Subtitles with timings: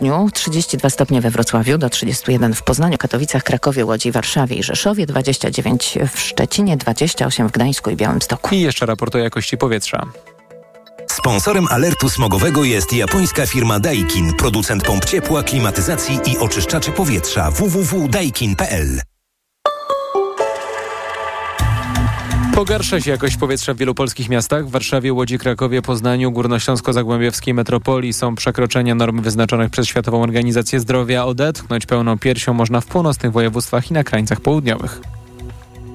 [0.00, 5.06] południu 32 stopnie we Wrocławiu, do 31 w Poznaniu, Katowicach, Krakowie, Łodzi, Warszawie i Rzeszowie,
[5.06, 8.54] 29 w Szczecinie, 28 w Gdańsku i Białymstoku.
[8.54, 10.06] I jeszcze raport o jakości powietrza.
[11.06, 19.00] Sponsorem alertu smogowego jest japońska firma Daikin, producent pomp ciepła, klimatyzacji i oczyszczaczy powietrza www.daikin.pl.
[22.60, 24.66] Pogarsza się jakość powietrza w wielu polskich miastach.
[24.66, 31.24] W Warszawie, Łodzi, Krakowie, Poznaniu, Górnośląsko-Zagłębiowskiej metropolii są przekroczenia norm wyznaczonych przez Światową Organizację Zdrowia.
[31.24, 35.00] Odetchnąć pełną piersią można w północnych województwach i na krańcach południowych.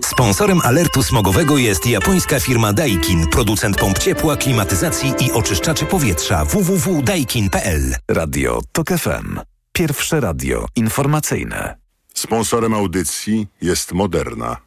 [0.03, 7.95] Sponsorem alertu smogowego jest japońska firma Daikin, producent pomp ciepła, klimatyzacji i oczyszczaczy powietrza www.daikin.pl.
[8.11, 9.39] Radio TOK FM.
[9.73, 11.75] Pierwsze radio informacyjne.
[12.13, 14.57] Sponsorem audycji jest Moderna,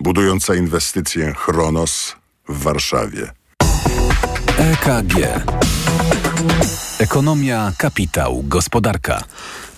[0.00, 2.16] budująca inwestycję Chronos
[2.48, 3.30] w Warszawie.
[4.58, 5.14] EKG.
[6.98, 9.24] Ekonomia, kapitał, gospodarka.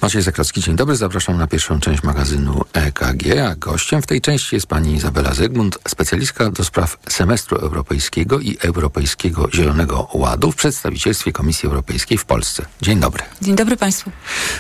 [0.03, 0.97] Maciej Zakrocki, dzień dobry.
[0.97, 5.79] Zapraszam na pierwszą część magazynu EKG, a gościem w tej części jest pani Izabela Zygmunt,
[5.89, 12.67] specjalistka do spraw semestru europejskiego i Europejskiego Zielonego Ładu w przedstawicielstwie Komisji Europejskiej w Polsce.
[12.83, 13.23] Dzień dobry.
[13.43, 14.11] Dzień dobry Państwu.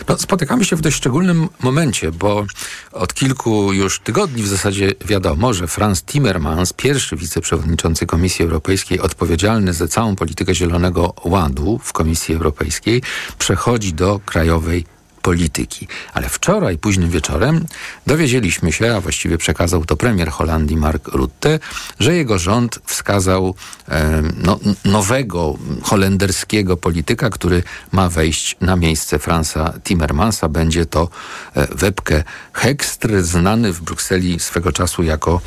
[0.08, 2.46] No, spotykamy się w dość szczególnym momencie, bo
[2.92, 9.72] od kilku już tygodni w zasadzie wiadomo, że Franz Timmermans, pierwszy wiceprzewodniczący Komisji Europejskiej odpowiedzialny
[9.72, 13.02] za całą politykę Zielonego Ładu w Komisji Europejskiej,
[13.38, 15.88] przechodzi do krajowej polityki.
[16.14, 17.64] Ale wczoraj, późnym wieczorem,
[18.06, 21.58] dowiedzieliśmy się, a właściwie przekazał to premier Holandii Mark Rutte,
[22.00, 23.54] że jego rząd wskazał
[23.88, 30.48] e, no, nowego holenderskiego polityka, który ma wejść na miejsce Franza Timmermansa.
[30.48, 31.08] Będzie to
[31.54, 35.40] e, Webke Hekstr, znany w Brukseli swego czasu jako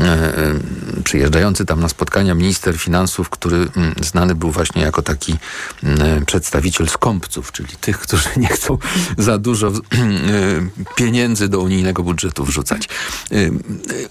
[0.00, 0.32] e,
[1.04, 5.36] przyjeżdżający tam na spotkania minister finansów, który m, znany był właśnie jako taki
[5.82, 8.78] m, przedstawiciel skąpców, czyli tych, którzy nie chcą
[9.26, 9.72] za dużo
[10.98, 12.88] pieniędzy do unijnego budżetu wrzucać.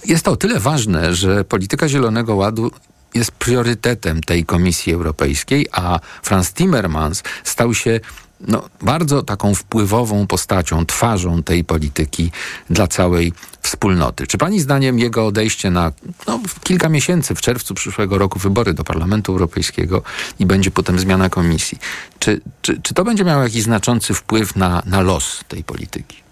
[0.06, 2.72] Jest to o tyle ważne, że polityka Zielonego Ładu
[3.14, 8.00] jest priorytetem tej Komisji Europejskiej, a Franz Timmermans stał się
[8.48, 12.32] no, bardzo taką wpływową postacią, twarzą tej polityki
[12.70, 14.28] dla całej wspólnoty.
[14.28, 15.92] Czy pani zdaniem jego odejście na
[16.28, 20.02] no, kilka miesięcy, w czerwcu przyszłego roku wybory do Parlamentu Europejskiego
[20.40, 21.78] i będzie potem zmiana komisji,
[22.20, 26.25] czy, czy, czy to będzie miało jakiś znaczący wpływ na, na los tej polityki?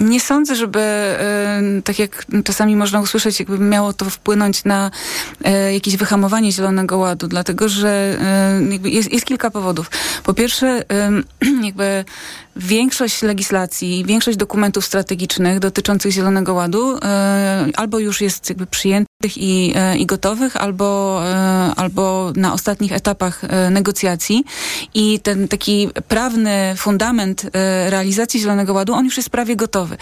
[0.00, 1.14] Nie sądzę, żeby
[1.84, 4.90] tak jak czasami można usłyszeć, jakby miało to wpłynąć na
[5.44, 8.18] e, jakieś wyhamowanie Zielonego Ładu, dlatego że
[8.84, 9.90] jest, jest kilka powodów.
[10.24, 10.82] Po pierwsze,
[11.66, 12.04] jakby
[12.56, 16.98] większość legislacji, większość dokumentów strategicznych dotyczących Zielonego Ładu
[17.74, 21.20] albo już jest jakby przyjętych i, i gotowych, albo,
[21.76, 24.44] albo na ostatnich etapach negocjacji
[24.94, 27.50] i ten taki prawny fundament
[27.88, 29.96] realizacji Zielonego Ładu, on już jest prawie gotowy.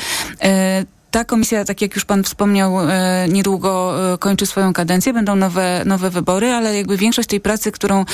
[1.12, 5.82] Ta komisja, tak jak już pan wspomniał, e, niedługo e, kończy swoją kadencję, będą nowe,
[5.86, 8.04] nowe wybory, ale jakby większość tej pracy, którą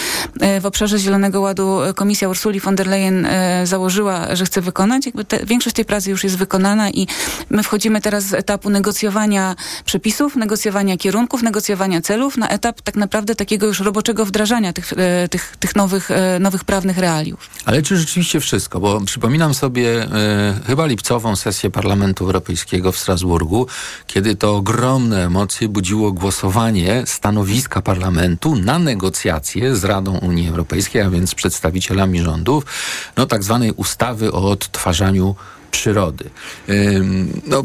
[0.41, 3.27] e, w obszarze Zielonego Ładu komisja Ursuli von der Leyen
[3.65, 7.07] założyła, że chce wykonać, jakby te, większość tej pracy już jest wykonana i
[7.51, 13.35] my wchodzimy teraz z etapu negocjowania przepisów, negocjowania kierunków, negocjowania celów na etap tak naprawdę
[13.35, 14.93] takiego już roboczego wdrażania tych,
[15.31, 16.09] tych, tych nowych,
[16.41, 17.51] nowych prawnych realiów.
[17.65, 18.81] Ale czy rzeczywiście wszystko?
[18.81, 20.09] Bo przypominam sobie
[20.67, 23.67] chyba lipcową sesję Parlamentu Europejskiego w Strasburgu,
[24.07, 31.11] kiedy to ogromne emocje budziło głosowanie stanowiska parlamentu na negocjacje z Radą Unii Europejskiej, a
[31.11, 32.65] więc przedstawicielami rządów,
[33.17, 35.35] no tak zwanej ustawy o odtwarzaniu
[35.71, 36.31] przyrody.
[37.47, 37.63] No,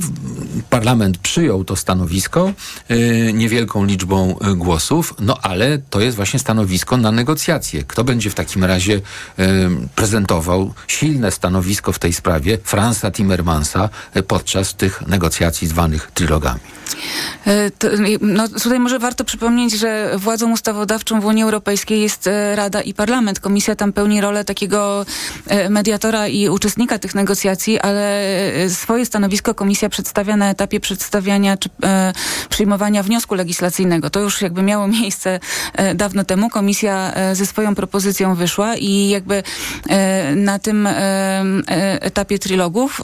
[0.69, 2.53] parlament przyjął to stanowisko
[2.91, 7.83] y, niewielką liczbą y, głosów, no ale to jest właśnie stanowisko na negocjacje.
[7.83, 9.01] Kto będzie w takim razie
[9.95, 16.59] prezentował silne stanowisko w tej sprawie Franza Timmermansa y, podczas tych negocjacji zwanych trilogami?
[17.79, 17.87] To,
[18.21, 23.39] no, tutaj może warto przypomnieć, że władzą ustawodawczą w Unii Europejskiej jest Rada i Parlament.
[23.39, 25.05] Komisja tam pełni rolę takiego
[25.69, 28.21] mediatora i uczestnika tych negocjacji, ale
[28.69, 32.13] swoje stanowisko komisja przedstawia na etapie przedstawiania czy e,
[32.49, 34.09] przyjmowania wniosku legislacyjnego.
[34.09, 35.39] To już jakby miało miejsce
[35.73, 36.49] e, dawno temu.
[36.49, 39.43] Komisja e, ze swoją propozycją wyszła i jakby
[39.89, 43.01] e, na tym e, e, etapie trilogów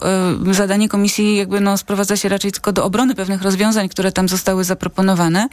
[0.51, 4.63] zadanie komisji jakby no, sprowadza się raczej tylko do obrony pewnych rozwiązań, które tam zostały
[4.63, 5.47] zaproponowane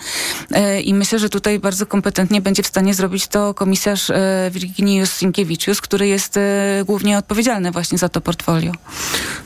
[0.84, 4.12] i myślę, że tutaj bardzo kompetentnie będzie w stanie zrobić to komisarz
[4.50, 6.38] Virginius Sinkiewičius, który jest
[6.84, 8.72] głównie odpowiedzialny właśnie za to portfolio.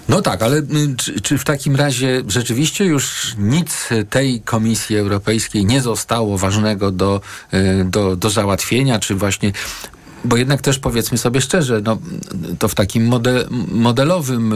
[0.08, 0.64] No tak, ale y,
[0.96, 7.20] czy, czy, w takim razie rzeczywiście już nic tej Komisji Europejskiej nie zostało ważnego do,
[7.54, 9.52] y, do, do załatwienia, czy właśnie
[10.24, 11.98] bo jednak też powiedzmy sobie szczerze, no,
[12.58, 14.54] to w takim model, modelowym,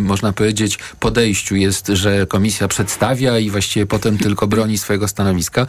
[0.00, 5.66] można powiedzieć, podejściu jest, że komisja przedstawia i właściwie potem tylko broni swojego stanowiska.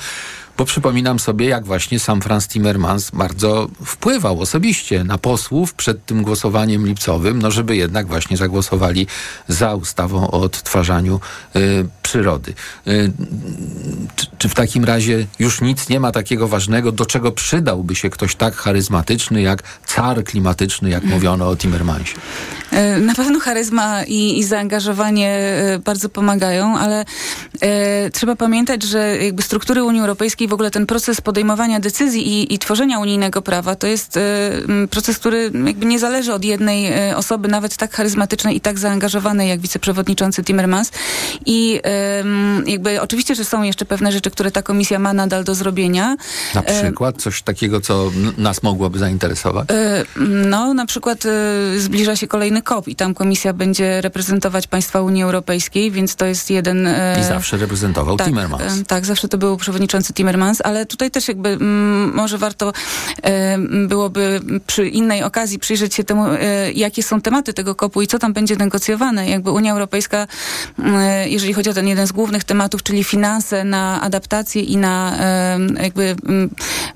[0.58, 6.24] Bo przypominam sobie, jak właśnie sam Franz Timmermans bardzo wpływał osobiście na posłów przed tym
[6.24, 9.08] głosowaniem lipcowym, no żeby jednak właśnie zagłosowali
[9.48, 11.20] za ustawą o odtwarzaniu
[11.56, 12.54] y, przyrody.
[12.88, 13.12] Y,
[14.16, 18.10] czy, czy, w takim razie już nic nie ma takiego ważnego, do czego przydałby się
[18.10, 22.16] ktoś tak charyzmatyczny jak car klimatyczny, jak mówiono o Timmermansie?
[22.72, 27.06] E, na pewno charyzma i, i zaangażowanie e, bardzo pomagają, ale
[27.62, 32.54] e, trzeba pamiętać, że jakby struktury Unii Europejskiej, w ogóle ten proces podejmowania decyzji i,
[32.54, 34.22] i tworzenia unijnego prawa, to jest e,
[34.90, 39.50] proces, który jakby nie zależy od jednej e, osoby, nawet tak charyzmatycznej i tak zaangażowanej
[39.50, 40.92] jak wiceprzewodniczący Timmermans.
[41.46, 42.24] I e,
[42.72, 46.18] jakby oczywiście, że są jeszcze pewne rzeczy, które ta komisja ma nadal do zrobienia.
[46.56, 49.68] Na przykład coś takiego, co nas mogłoby zainteresować?
[50.50, 51.24] No, na przykład
[51.78, 56.50] zbliża się kolejny COP i tam komisja będzie reprezentować państwa Unii Europejskiej, więc to jest
[56.50, 56.90] jeden...
[57.22, 58.88] I zawsze reprezentował tak, Timmermans.
[58.88, 62.74] Tak, zawsze to był przewodniczący Timmermans, ale tutaj też jakby m, może warto
[63.24, 63.58] e,
[63.88, 68.20] byłoby przy innej okazji przyjrzeć się temu, e, jakie są tematy tego COP-u i co
[68.20, 69.30] tam będzie negocjowane.
[69.30, 70.28] Jakby Unia Europejska,
[70.86, 75.18] e, jeżeli chodzi o ten jeden z głównych tematów, czyli finanse na adaptację i na
[75.84, 76.16] jakby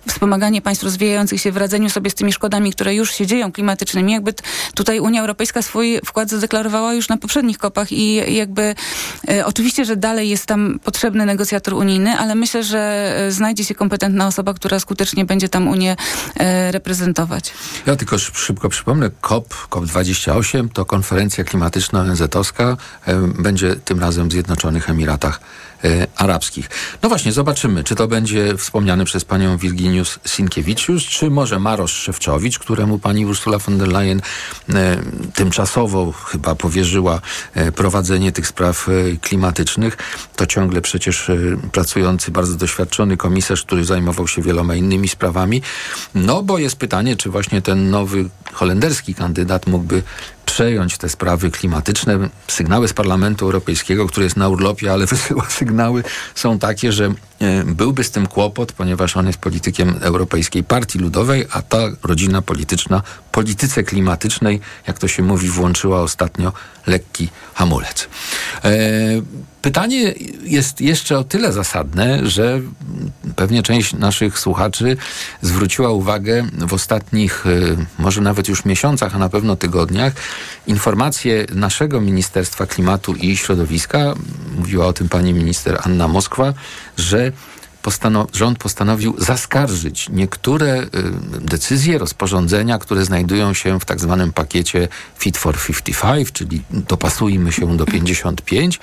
[0.08, 4.14] wspomaganie państw rozwijających się w radzeniu sobie z tymi szkodami, które już się dzieją klimatycznymi,
[4.14, 4.34] jakby
[4.76, 8.76] tutaj Unia Europejska swój wkład zadeklarowała już na poprzednich kopach i jakby
[9.30, 13.76] e, oczywiście, że dalej jest tam potrzebny negocjator unijny, ale myślę, że e, znajdzie się
[13.76, 15.96] kompetentna osoba, która skutecznie będzie tam Unię
[16.40, 17.54] e, reprezentować.
[17.86, 24.32] Ja tylko szybko przypomnę, COP, COP28 to konferencja klimatyczna ONZ-owska, e, będzie tym razem w
[24.32, 25.40] Zjednoczonych Emiratach
[26.16, 26.70] arabskich.
[27.04, 32.60] No właśnie, zobaczymy, czy to będzie wspomniany przez panią Virginius Sienkiewicz, czy może Marosz Szewczowicz,
[32.60, 34.22] któremu pani Ursula von der Leyen
[34.70, 34.98] e,
[35.34, 37.22] tymczasowo chyba powierzyła
[37.54, 39.98] e, prowadzenie tych spraw e, klimatycznych.
[40.36, 41.38] To ciągle przecież e,
[41.72, 45.62] pracujący, bardzo doświadczony komisarz, który zajmował się wieloma innymi sprawami.
[46.16, 50.04] No bo jest pytanie, czy właśnie ten nowy holenderski kandydat mógłby
[50.52, 52.30] przejąć te sprawy klimatyczne.
[52.48, 56.04] Sygnały z Parlamentu Europejskiego, który jest na urlopie, ale wysyła sygnały,
[56.36, 57.14] są takie, że
[57.66, 63.02] byłby z tym kłopot, ponieważ on jest politykiem Europejskiej Partii Ludowej, a ta rodzina polityczna
[63.32, 66.54] polityce klimatycznej, jak to się mówi, włączyła ostatnio
[66.88, 68.08] lekki hamulec.
[68.64, 68.70] E,
[69.62, 72.62] pytanie jest jeszcze o tyle zasadne, że
[73.36, 74.98] pewnie część naszych słuchaczy
[75.42, 77.50] zwróciła uwagę w ostatnich, e,
[78.00, 80.14] może nawet już miesiącach, a na pewno tygodniach,
[80.68, 84.14] informacje naszego Ministerstwa Klimatu i Środowiska,
[84.58, 86.54] mówiła o tym pani minister Anna Moskwa,
[86.98, 87.31] że
[87.82, 90.88] postanow rząd postanowił zaskarżyć niektóre y,
[91.42, 94.88] decyzje, rozporządzenia, które znajdują się w tak zwanym pakiecie
[95.18, 98.80] Fit for 55, czyli dopasujmy się do 55.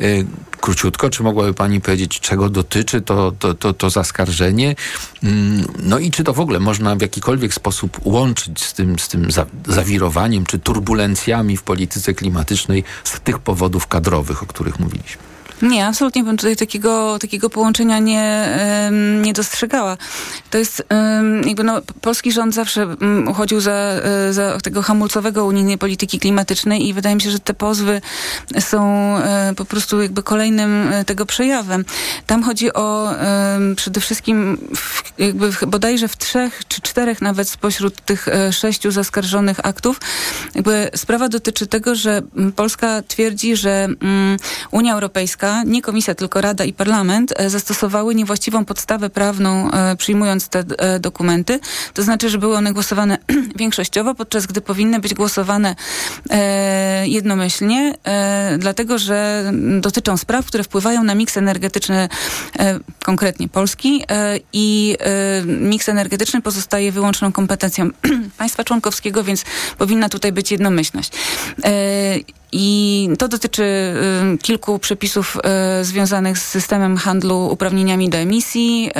[0.00, 0.26] Y,
[0.60, 4.74] króciutko, czy mogłaby Pani powiedzieć, czego dotyczy to, to, to, to zaskarżenie?
[5.22, 9.08] Mm, no i czy to w ogóle można w jakikolwiek sposób łączyć z tym, z
[9.08, 15.35] tym za zawirowaniem czy turbulencjami w polityce klimatycznej z tych powodów kadrowych, o których mówiliśmy?
[15.62, 18.48] Nie, absolutnie bym tutaj takiego, takiego połączenia nie,
[19.22, 19.96] nie dostrzegała.
[20.50, 20.82] To jest
[21.46, 22.96] jakby no, polski rząd zawsze
[23.28, 27.54] uchodził za, e, za tego hamulcowego unijnej polityki klimatycznej i wydaje mi się, że te
[27.54, 28.00] pozwy
[28.60, 31.84] są e, po prostu jakby kolejnym e, tego przejawem.
[32.26, 33.14] Tam chodzi o
[33.76, 34.58] przede wszystkim
[35.18, 40.00] jakby bodajże w trzech czy czterech nawet spośród tych sześciu zaskarżonych aktów.
[40.54, 42.22] Jakby sprawa dotyczy tego, że
[42.56, 43.88] Polska twierdzi, że
[44.70, 50.48] Unia Europejska nie komisja, tylko Rada i Parlament, e, zastosowały niewłaściwą podstawę prawną, e, przyjmując
[50.48, 51.60] te e, dokumenty.
[51.94, 53.18] To znaczy, że były one głosowane
[53.56, 55.76] większościowo, podczas gdy powinny być głosowane
[57.04, 57.94] jednomyślnie,
[58.58, 59.50] dlatego że
[59.80, 62.08] dotyczą spraw, które wpływają na miks energetyczny,
[63.04, 64.04] konkretnie Polski
[64.52, 64.96] i
[65.46, 67.90] miks energetyczny pozostaje wyłączną kompetencją
[68.38, 69.44] państwa członkowskiego, więc
[69.78, 71.12] powinna tutaj być jednomyślność.
[72.52, 75.36] I to dotyczy y, kilku przepisów
[75.80, 78.90] y, związanych z systemem handlu uprawnieniami do emisji.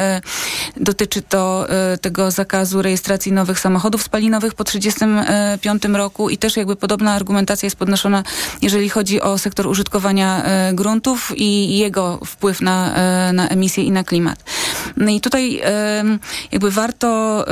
[0.77, 1.67] Y, dotyczy to
[2.01, 7.67] tego zakazu rejestracji nowych samochodów spalinowych po 1935 y, roku i też jakby podobna argumentacja
[7.67, 8.23] jest podnoszona,
[8.63, 12.93] jeżeli chodzi o sektor użytkowania gruntów i jego wpływ na,
[13.33, 14.45] na emisję i na klimat.
[14.97, 15.61] No i tutaj
[16.53, 17.45] jakby warto,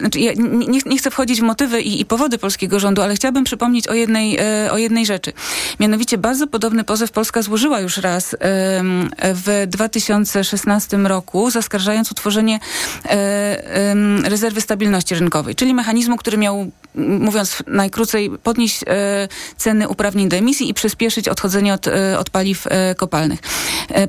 [0.00, 0.32] znaczy ja
[0.68, 3.94] nie, nie chcę wchodzić w motywy i, i powody polskiego rządu, ale chciałabym przypomnieć o
[3.94, 4.38] jednej,
[4.70, 5.32] o jednej rzeczy.
[5.80, 8.36] Mianowicie bardzo podobny pozew Polska złożyła już raz
[9.20, 12.60] w 2016 roku, zaskarżając utworzenie
[14.24, 20.70] rezerwy stabilności rynkowej, czyli mechanizmu, który miał mówiąc najkrócej, podnieść e, ceny uprawnień do emisji
[20.70, 23.40] i przyspieszyć odchodzenie od, e, od paliw e, kopalnych.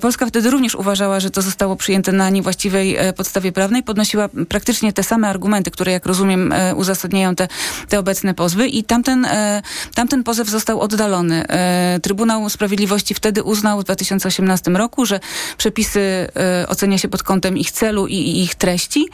[0.02, 3.84] Polska wtedy również uważała, że to zostało przyjęte na niewłaściwej podstawie prawnej.
[3.84, 7.48] Podnosiła praktycznie te same argumenty, które jak rozumiem uzasadniają te,
[7.90, 9.28] te obecne pozwy i tamten,
[9.96, 11.46] tamten pozew został oddalony.
[12.02, 15.20] Trybunał Sprawiedliwości wtedy uznał w 2018 roku, że
[15.58, 16.28] przepisy
[16.68, 19.08] ocenia się pod kątem ich celu i ich treści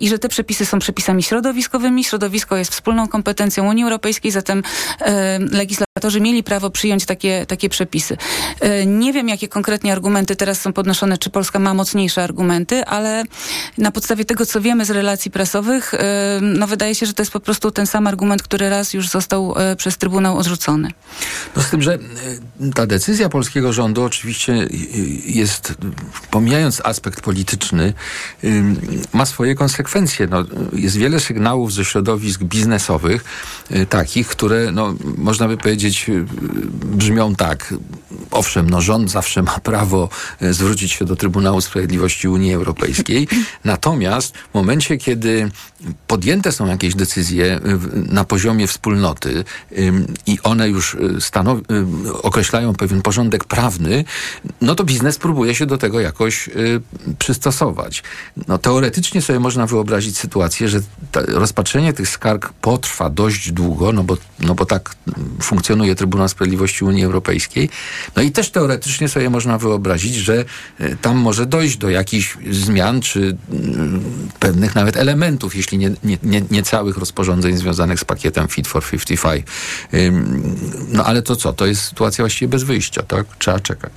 [0.00, 2.04] i że te przepisy są przepisami środowiskowymi.
[2.04, 4.62] Środowisko jest wspólną kompetencją Unii Europejskiej, zatem
[5.00, 8.16] e, legislatorzy mieli prawo przyjąć takie, takie przepisy.
[8.60, 13.24] E, nie wiem, jakie konkretnie argumenty teraz są podnoszone, czy Polska ma mocniejsze argumenty, ale
[13.78, 17.32] na podstawie tego, co wiemy z relacji prasowych, e, no wydaje się, że to jest
[17.32, 20.90] po prostu ten sam argument, który raz już został przez Trybunał odrzucony.
[21.56, 21.98] No z tym, że
[22.74, 24.68] ta decyzja polskiego rządu oczywiście
[25.26, 25.74] jest,
[26.30, 27.92] pomijając aspekt polityczny,
[29.12, 30.26] ma swoje konsekwencje.
[30.26, 33.24] No, jest wiele sygnałów ze środowisk biznesowych, biznesowych,
[33.70, 36.24] y, takich, które, no, można by powiedzieć, y,
[36.84, 37.74] brzmią tak.
[38.30, 40.08] Owszem, no, rząd zawsze ma prawo
[40.42, 43.28] y, zwrócić się do Trybunału Sprawiedliwości Unii Europejskiej,
[43.64, 45.50] natomiast w momencie, kiedy
[46.06, 47.60] podjęte są jakieś decyzje
[47.94, 49.44] na poziomie wspólnoty
[50.26, 51.60] i one już stanow-
[52.22, 54.04] określają pewien porządek prawny,
[54.60, 56.50] no to biznes próbuje się do tego jakoś
[57.18, 58.02] przystosować.
[58.48, 60.80] No, teoretycznie sobie można wyobrazić sytuację, że
[61.28, 64.94] rozpatrzenie tych skarg potrwa dość długo, no bo, no bo tak
[65.42, 67.68] funkcjonuje Trybunał Sprawiedliwości Unii Europejskiej.
[68.16, 70.44] No i też teoretycznie sobie można wyobrazić, że
[70.80, 74.02] e, tam może dojść do jakichś zmian, czy mm,
[74.40, 78.84] pewnych nawet elementów, jeśli nie, nie, nie, nie całych rozporządzeń związanych z pakietem Fit for
[78.84, 79.46] 55.
[80.92, 81.52] No ale to co?
[81.52, 83.26] To jest sytuacja właściwie bez wyjścia, tak?
[83.38, 83.92] Trzeba czekać.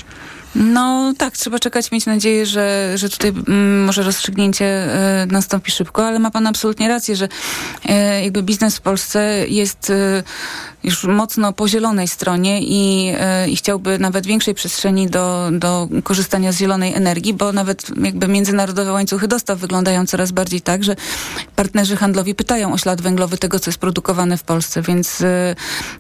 [0.56, 4.88] No tak, trzeba czekać, mieć nadzieję, że, że tutaj mm, może rozstrzygnięcie
[5.24, 9.90] y, nastąpi szybko, ale ma pan absolutnie rację, że y, jakby biznes w Polsce jest
[9.90, 10.24] y,
[10.84, 13.14] już mocno po zielonej stronie i,
[13.48, 18.92] i chciałby nawet większej przestrzeni do, do korzystania z zielonej energii, bo nawet jakby międzynarodowe
[18.92, 20.96] łańcuchy dostaw wyglądają coraz bardziej tak, że
[21.56, 25.24] partnerzy handlowi pytają o ślad węglowy tego, co jest produkowane w Polsce, więc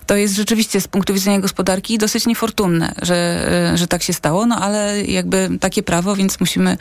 [0.08, 4.55] to jest rzeczywiście z punktu widzenia gospodarki dosyć niefortunne, że, że tak się stało no
[4.55, 6.77] ale jakby takie prawo, więc musimy,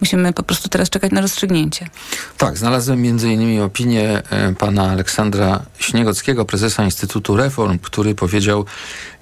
[0.00, 1.88] musimy po prostu teraz czekać na rozstrzygnięcie.
[2.38, 8.64] Tak, znalazłem między innymi opinię e, pana Aleksandra Śniegockiego, prezesa Instytutu Reform, który powiedział,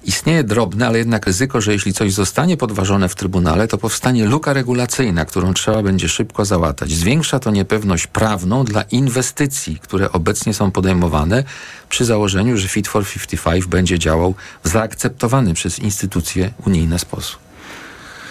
[0.03, 4.53] Istnieje drobne, ale jednak ryzyko, że jeśli coś zostanie podważone w Trybunale, to powstanie luka
[4.53, 6.91] regulacyjna, którą trzeba będzie szybko załatać.
[6.91, 11.43] Zwiększa to niepewność prawną dla inwestycji, które obecnie są podejmowane
[11.89, 17.50] przy założeniu, że Fit for 55 będzie działał w zaakceptowany przez instytucje unijne sposób.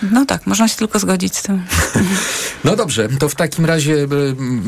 [0.03, 1.63] No tak, można się tylko zgodzić z tym.
[2.65, 4.07] No dobrze, to w takim razie e,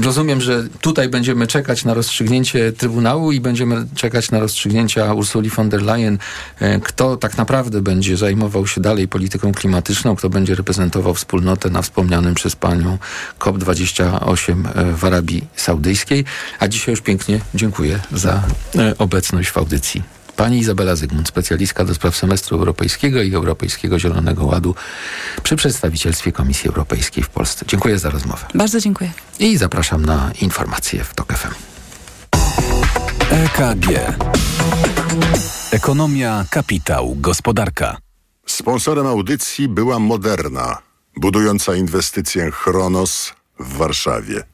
[0.03, 5.69] rozumiem, że tutaj będziemy czekać na rozstrzygnięcie Trybunału i będziemy czekać na rozstrzygnięcia Ursuli von
[5.69, 6.19] der Leyen,
[6.61, 11.83] e, kto tak naprawdę będzie zajmował się dalej polityką klimatyczną, kto będzie reprezentował wspólnotę na
[11.83, 12.99] wspomnianym przez panią
[13.39, 16.25] COP28 e, w Arabii Saudyjskiej.
[16.59, 18.43] A dzisiaj już pięknie dziękuję za
[18.99, 20.22] obecność w audycji.
[20.37, 24.75] Pani Izabela Zygmunt, specjalistka do spraw semestru europejskiego i Europejskiego Zielonego Ładu
[25.43, 27.65] przy przedstawicielstwie Komisji Europejskiej w Polsce.
[27.69, 28.47] Dziękuję za rozmowę.
[28.55, 29.12] Bardzo dziękuję.
[29.39, 31.55] I zapraszam na informacje w TOK FM.
[33.31, 34.17] EKG.
[35.71, 37.97] Ekonomia, kapitał, gospodarka.
[38.47, 40.79] Sponsorem audycji była Moderna,
[41.17, 44.51] budująca inwestycję Chronos w Warszawie.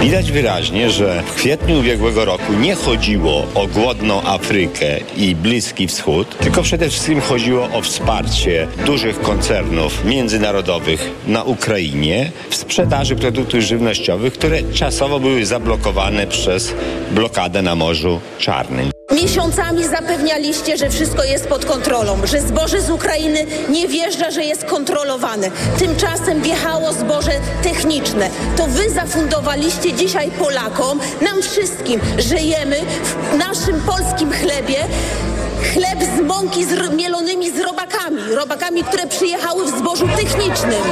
[0.00, 6.38] Widać wyraźnie, że w kwietniu ubiegłego roku nie chodziło o głodną Afrykę i Bliski Wschód,
[6.38, 14.32] tylko przede wszystkim chodziło o wsparcie dużych koncernów międzynarodowych na Ukrainie w sprzedaży produktów żywnościowych,
[14.32, 16.74] które czasowo były zablokowane przez
[17.10, 18.97] blokadę na Morzu Czarnym.
[19.12, 24.64] Miesiącami zapewnialiście, że wszystko jest pod kontrolą, że zboże z Ukrainy nie wjeżdża, że jest
[24.64, 25.50] kontrolowane.
[25.78, 27.30] Tymczasem wjechało zboże
[27.62, 28.30] techniczne.
[28.56, 34.76] To wy zafundowaliście dzisiaj Polakom, nam wszystkim, że jemy w naszym polskim chlebie
[35.62, 38.22] chleb z mąki z mielonymi z robakami.
[38.34, 40.82] Robakami, które przyjechały w zbożu technicznym.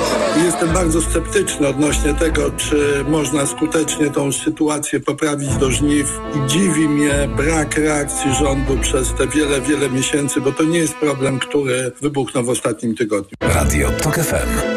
[0.44, 6.20] Jestem bardzo sceptyczny odnośnie tego, czy można skutecznie tą sytuację poprawić do żniw.
[6.34, 10.94] I dziwi mnie brak reakcji rządu przez te wiele, wiele miesięcy, bo to nie jest
[10.94, 13.36] problem, który wybuchnął w ostatnim tygodniu.
[13.40, 14.76] Radio TOK FM.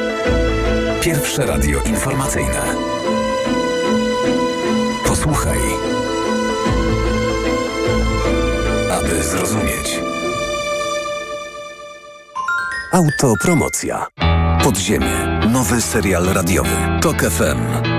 [1.01, 2.61] Pierwsze radio informacyjne.
[5.07, 5.88] Posłuchaj
[8.99, 9.99] aby zrozumieć.
[12.91, 14.07] Autopromocja.
[14.63, 15.39] Podziemie.
[15.51, 16.75] Nowy serial radiowy.
[17.01, 17.98] Tok FM.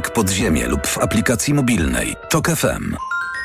[0.00, 2.16] podziemie lub w aplikacji mobilnej.
[2.28, 2.94] Tok FM.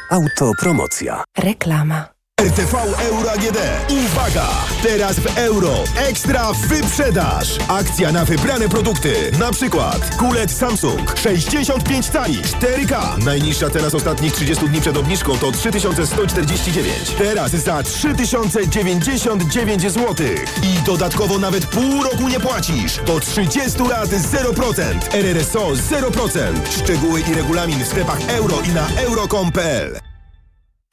[0.10, 1.24] Autopromocja.
[1.38, 2.13] Reklama.
[2.44, 3.58] RTV Euro AGD.
[3.90, 4.48] Uwaga!
[4.82, 5.74] Teraz w euro.
[5.98, 7.58] Ekstra wyprzedaż.
[7.68, 9.32] Akcja na wybrane produkty.
[9.40, 13.24] Na przykład kulet Samsung 65 cali 4K.
[13.26, 17.10] Najniższa teraz ostatnich 30 dni przed obniżką to 3149.
[17.18, 20.16] Teraz za 3099 zł.
[20.64, 23.00] I dodatkowo nawet pół roku nie płacisz.
[23.06, 25.16] Do 30 lat 0%.
[25.16, 26.54] RRSO 0%.
[26.84, 30.13] Szczegóły i regulamin w sklepach euro i na euro.com.pl.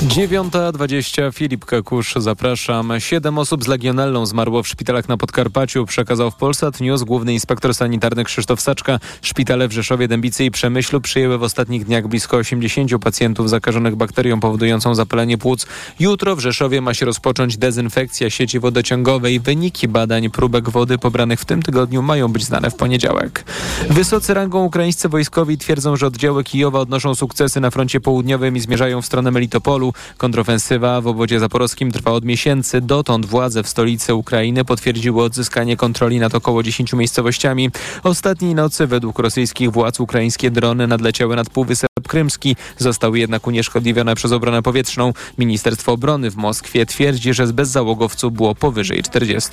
[0.00, 2.92] 9.20 Filip Kakusz, zapraszam.
[2.98, 7.74] Siedem osób z legionellą zmarło w szpitalach na Podkarpaciu, przekazał w Polsat News główny inspektor
[7.74, 8.98] sanitarny Krzysztof Saczka.
[9.22, 14.40] Szpitale w Rzeszowie, Dębicy i Przemyślu przyjęły w ostatnich dniach blisko 80 pacjentów zakażonych bakterią
[14.40, 15.66] powodującą zapalenie płuc.
[15.98, 19.40] Jutro w Rzeszowie ma się rozpocząć dezynfekcja sieci wodociągowej.
[19.40, 23.44] Wyniki badań próbek wody pobranych w tym tygodniu mają być znane w poniedziałek.
[23.90, 29.02] Wysocy rangą ukraińscy wojskowi twierdzą, że oddziały Kijowa odnoszą sukcesy na froncie południowym i zmierzają
[29.02, 29.89] w stronę Melitopolu.
[30.16, 32.80] Kontrofensywa w obwodzie zaporowskim trwa od miesięcy.
[32.80, 37.70] Dotąd władze w stolicy Ukrainy potwierdziły odzyskanie kontroli nad około 10 miejscowościami.
[38.02, 42.56] Ostatniej nocy według rosyjskich władz ukraińskie drony nadleciały nad Półwysep Krymski.
[42.78, 45.12] Zostały jednak unieszkodliwione przez obronę powietrzną.
[45.38, 49.50] Ministerstwo Obrony w Moskwie twierdzi, że z bezzałogowców było powyżej 40.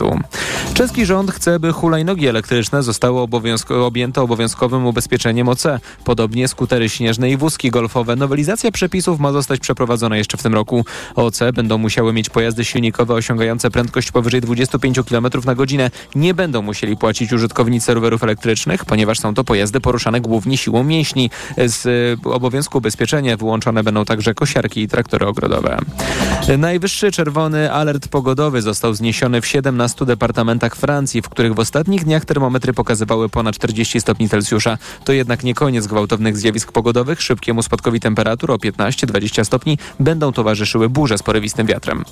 [0.74, 5.64] Czeski rząd chce, by hulajnogi elektryczne zostały obowiązko objęte obowiązkowym ubezpieczeniem OC.
[6.06, 8.16] Podobnie skutery śnieżne i wózki golfowe.
[8.16, 10.86] Nowelizacja przepisów ma zostać przeprowadzona jeszcze w tym roku.
[11.16, 15.92] OC będą musiały mieć pojazdy silnikowe osiągające prędkość powyżej 25 km na godzinę.
[16.16, 21.30] Nie będą musieli płacić użytkownicy rowerów elektrycznych, ponieważ są to pojazdy poruszane głównie siłą mięśni.
[21.66, 25.78] Z y, obowiązku ubezpieczenia wyłączone będą także kosiarki i traktory ogrodowe.
[26.58, 32.26] Najwyższy czerwony alert pogodowy został zniesiony w 17 departamentach Francji, w których w ostatnich dniach
[32.26, 34.78] termometry pokazywały ponad 40 stopni Celsjusza.
[35.04, 37.22] To jednak nie koniec gwałtownych zjawisk pogodowych.
[37.22, 42.04] Szybkiemu spadkowi temperatur o 15-20 stopni będą towarzyszyły burze z porywistym wiatrem.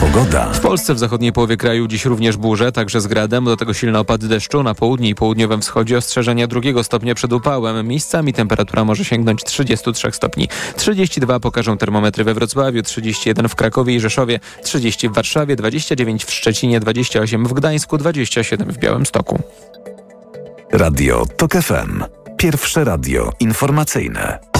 [0.00, 0.52] Pogoda.
[0.52, 4.00] W Polsce w zachodniej połowie kraju dziś również burze, także z gradem, do tego silne
[4.00, 4.62] opady deszczu.
[4.62, 7.86] Na południu i południowym wschodzie ostrzeżenia drugiego stopnia przed upałem.
[7.86, 10.48] Miejscami temperatura może sięgnąć 33 stopni.
[10.76, 16.30] 32 pokażą termometry we Wrocławiu, 31 w Krakowie i Rzeszowie, 30 w Warszawie, 29 w
[16.30, 19.42] Szczecinie, 28 w Gdańsku, 27 w Białymstoku.
[20.72, 22.04] Radio Tok FM.
[22.36, 24.53] Pierwsze radio informacyjne.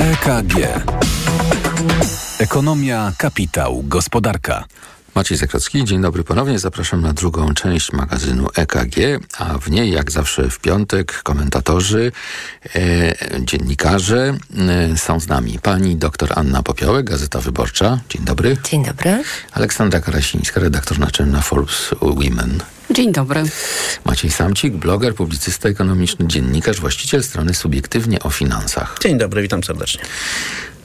[0.00, 0.54] EKG.
[2.38, 4.64] Ekonomia, kapitał, gospodarka.
[5.14, 6.58] Maciej Zakrocki, dzień dobry ponownie.
[6.58, 8.96] Zapraszam na drugą część magazynu EKG,
[9.38, 12.12] a w niej jak zawsze w piątek komentatorzy,
[12.74, 14.36] e, dziennikarze.
[14.92, 18.00] E, są z nami pani dr Anna Popiołek, Gazeta Wyborcza.
[18.08, 18.56] Dzień dobry.
[18.70, 19.22] Dzień dobry.
[19.52, 22.60] Aleksandra Karasińska, redaktor naczelna Forbes Women.
[22.90, 23.42] Dzień dobry.
[24.04, 28.96] Maciej Samcik, bloger, publicysta ekonomiczny, dziennikarz, właściciel strony Subiektywnie o finansach.
[29.02, 30.00] Dzień dobry, witam serdecznie.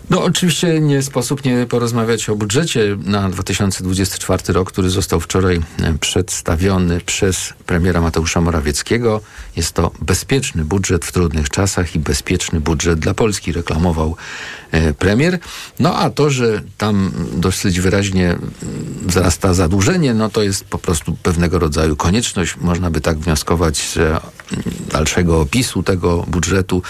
[0.09, 5.97] No oczywiście nie sposób nie porozmawiać o budżecie na 2024 rok, który został wczoraj e,
[5.97, 9.21] przedstawiony przez premiera Mateusza Morawieckiego.
[9.55, 14.15] Jest to bezpieczny budżet w trudnych czasach i bezpieczny budżet dla Polski, reklamował
[14.99, 15.39] premier.
[15.79, 18.35] No a to, że tam dosyć wyraźnie
[19.05, 22.57] wzrasta zadłużenie, no to jest po prostu pewnego rodzaju konieczność.
[22.61, 24.19] Można by tak wnioskować mm,
[24.91, 26.81] dalszego opisu tego budżetu.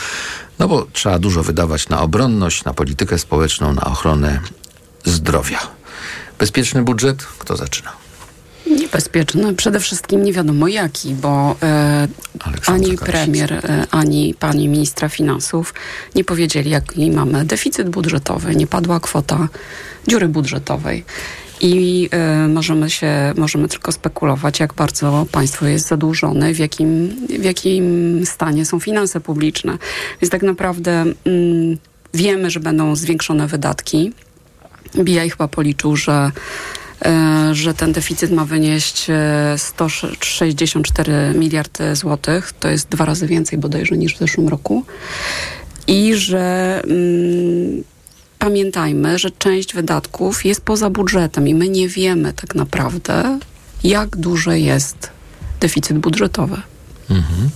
[0.60, 4.40] No bo trzeba dużo wydawać na obronność, na politykę społeczną, na ochronę
[5.06, 5.60] zdrowia.
[6.40, 7.24] Bezpieczny budżet?
[7.24, 8.05] Kto zaczyna?
[8.68, 9.54] Niebezpieczny.
[9.54, 12.08] Przede wszystkim nie wiadomo jaki, bo e,
[12.66, 15.74] ani premier, e, ani pani ministra finansów
[16.16, 18.56] nie powiedzieli, jaki mamy deficyt budżetowy.
[18.56, 19.48] Nie padła kwota
[20.08, 21.04] dziury budżetowej.
[21.62, 22.10] I
[22.46, 28.26] y, możemy się, możemy tylko spekulować, jak bardzo państwo jest zadłużone, w jakim, w jakim
[28.26, 29.78] stanie są finanse publiczne.
[30.22, 30.92] Więc tak naprawdę
[31.26, 31.78] mm,
[32.14, 34.14] wiemy, że będą zwiększone wydatki.
[35.04, 36.32] BI chyba policzył, że
[37.52, 39.08] że ten deficyt ma wynieść
[39.58, 42.54] 164 miliardy złotych.
[42.60, 44.86] To jest dwa razy więcej bodajże niż w zeszłym roku.
[45.88, 47.84] I że mm,
[48.40, 53.40] pamiętajmy, że część wydatków jest poza budżetem i my nie wiemy tak naprawdę,
[53.84, 55.10] jak duży jest
[55.60, 56.58] deficyt budżetowy.
[57.10, 57.50] Mhm.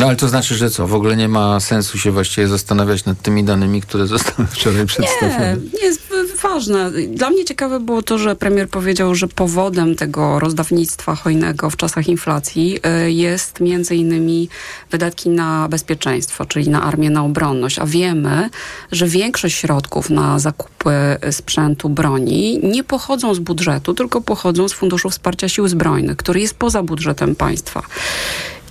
[0.00, 0.86] No ale to znaczy, że co?
[0.86, 5.56] W ogóle nie ma sensu się właściwie zastanawiać nad tymi danymi, które zostały wczoraj przedstawione?
[5.74, 6.90] Nie, jest ważne.
[6.90, 12.08] Dla mnie ciekawe było to, że premier powiedział, że powodem tego rozdawnictwa hojnego w czasach
[12.08, 14.48] inflacji y, jest między innymi
[14.90, 17.78] wydatki na bezpieczeństwo, czyli na armię, na obronność.
[17.78, 18.50] A wiemy,
[18.92, 20.92] że większość środków na zakupy
[21.30, 26.54] sprzętu broni nie pochodzą z budżetu, tylko pochodzą z Funduszu Wsparcia Sił Zbrojnych, który jest
[26.54, 27.82] poza budżetem państwa.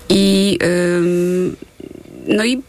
[0.09, 0.57] I
[2.27, 2.61] no i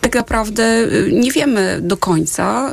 [0.00, 2.72] tak naprawdę y, nie wiemy do końca,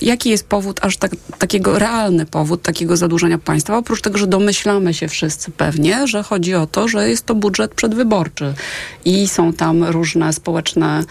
[0.00, 4.94] jaki jest powód, aż tak, takiego realny powód takiego zadłużenia państwa, oprócz tego, że domyślamy
[4.94, 8.54] się wszyscy pewnie, że chodzi o to, że jest to budżet przedwyborczy
[9.04, 11.04] i są tam różne społeczne,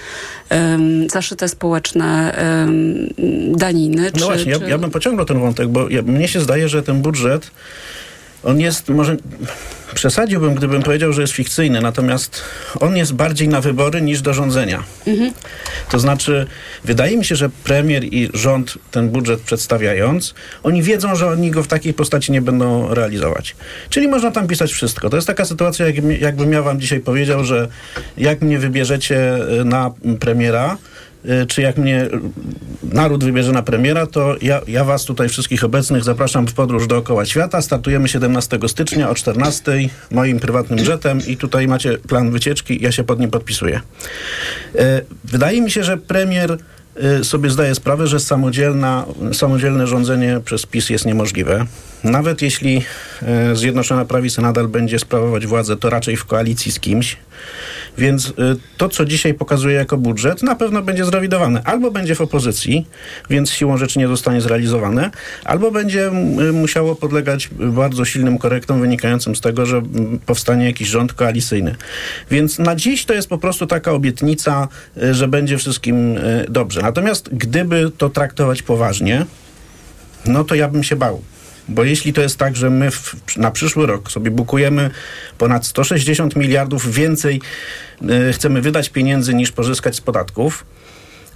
[0.51, 4.11] um, zaszyte społeczne um, daniny.
[4.13, 4.63] No czy, właśnie, czy...
[4.63, 7.51] Ja, ja bym pociągnął ten wątek, bo ja, mnie się zdaje, że ten budżet
[8.43, 9.17] on jest może
[9.93, 12.41] przesadziłbym, gdybym powiedział, że jest fikcyjny, natomiast
[12.79, 14.83] on jest bardziej na wybory niż do rządzenia.
[15.07, 15.33] Mhm.
[15.91, 16.47] To znaczy,
[16.83, 21.63] wydaje mi się, że premier i rząd ten budżet przedstawiając, oni wiedzą, że oni go
[21.63, 23.55] w takiej postaci nie będą realizować.
[23.89, 25.09] Czyli można tam pisać wszystko.
[25.09, 27.67] To jest taka sytuacja, jak, jakbym ja wam dzisiaj powiedział, że
[28.17, 30.92] jak mnie wybierzecie na premiera, Y,
[31.47, 32.07] czy jak mnie
[32.83, 37.25] naród wybierze na premiera, to ja, ja was tutaj wszystkich obecnych zapraszam w podróż dookoła
[37.25, 37.61] świata.
[37.61, 39.71] Startujemy 17 stycznia o 14
[40.11, 43.81] moim prywatnym jetem i tutaj macie plan wycieczki, ja się pod nim podpisuję.
[44.75, 44.79] Y,
[45.23, 46.57] wydaje mi się, że premier
[47.19, 48.19] y, sobie zdaje sprawę, że
[49.33, 51.65] samodzielne rządzenie przez PiS jest niemożliwe.
[52.03, 52.85] Nawet jeśli
[53.53, 57.17] Zjednoczona Prawica nadal będzie sprawować władzę, to raczej w koalicji z kimś.
[57.97, 58.33] Więc y,
[58.77, 61.61] to, co dzisiaj pokazuje jako budżet, na pewno będzie zrewidowane.
[61.63, 62.87] Albo będzie w opozycji,
[63.29, 65.11] więc siłą rzeczy nie zostanie zrealizowane,
[65.45, 69.81] albo będzie y, musiało podlegać bardzo silnym korektom wynikającym z tego, że
[70.25, 71.75] powstanie jakiś rząd koalicyjny.
[72.31, 74.67] Więc na dziś to jest po prostu taka obietnica,
[75.11, 76.15] że będzie wszystkim
[76.49, 76.81] dobrze.
[76.81, 79.25] Natomiast gdyby to traktować poważnie,
[80.25, 81.21] no to ja bym się bał.
[81.69, 84.89] Bo jeśli to jest tak, że my w, na przyszły rok sobie bukujemy
[85.37, 87.41] ponad 160 miliardów więcej,
[88.09, 90.65] e, chcemy wydać pieniędzy niż pozyskać z podatków,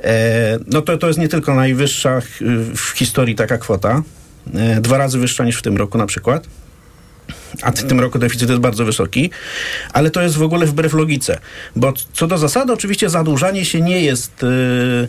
[0.03, 2.21] e, no to to jest nie tylko najwyższa
[2.75, 4.03] w historii taka kwota,
[4.53, 6.47] e, dwa razy wyższa niż w tym roku na przykład.
[7.61, 9.29] A w tym roku deficyt jest bardzo wysoki,
[9.93, 11.39] ale to jest w ogóle wbrew logice.
[11.75, 14.31] Bo co do zasady, oczywiście zadłużanie się nie jest.
[14.43, 15.07] Yy, Y,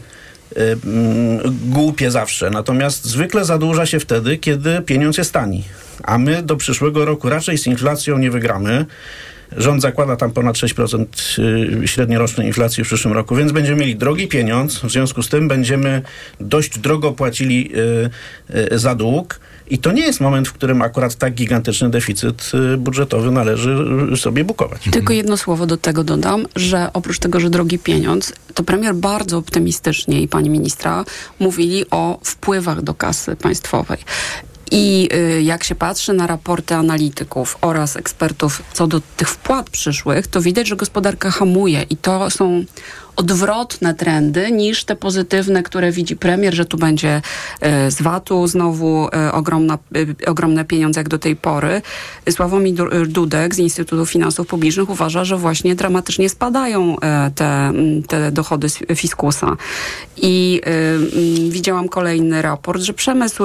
[1.67, 2.51] głupie zawsze.
[2.51, 5.65] Natomiast zwykle zadłuża się wtedy, kiedy pieniądz jest tani.
[6.03, 8.87] A my do przyszłego roku raczej z inflacją nie wygramy.
[9.57, 11.07] Rząd zakłada tam ponad 6%
[11.83, 14.79] y, średniorocznej inflacji w przyszłym roku, więc będziemy mieli drogi pieniądz.
[14.79, 16.03] W związku z tym będziemy
[16.41, 17.71] dość drogo płacili
[18.73, 19.41] y, za dług.
[19.71, 23.77] I to nie jest moment, w którym akurat tak gigantyczny deficyt budżetowy należy
[24.17, 24.89] sobie bukować.
[24.91, 29.39] Tylko jedno słowo do tego dodam, że oprócz tego, że drogi pieniądz, to premier bardzo
[29.39, 31.05] optymistycznie i pani ministra
[31.39, 33.99] mówili o wpływach do kasy państwowej.
[34.71, 40.27] I y, jak się patrzy na raporty analityków oraz ekspertów co do tych wpłat przyszłych,
[40.27, 42.65] to widać, że gospodarka hamuje i to są
[43.19, 47.23] odwrotne trendy niż te pozytywne, które widzi premier, że tu będzie
[47.61, 49.79] e, z VAT-u znowu e, ogromna,
[50.25, 51.83] e, ogromne pieniądze jak do tej pory.
[52.31, 56.97] Sławomir Dudek z Instytutu Finansów Publicznych uważa, że właśnie dramatycznie spadają
[57.35, 57.73] te,
[58.09, 59.57] te dochody z fiskusa.
[60.17, 60.61] I
[61.49, 63.45] widziałam kolejny raport, że przemysł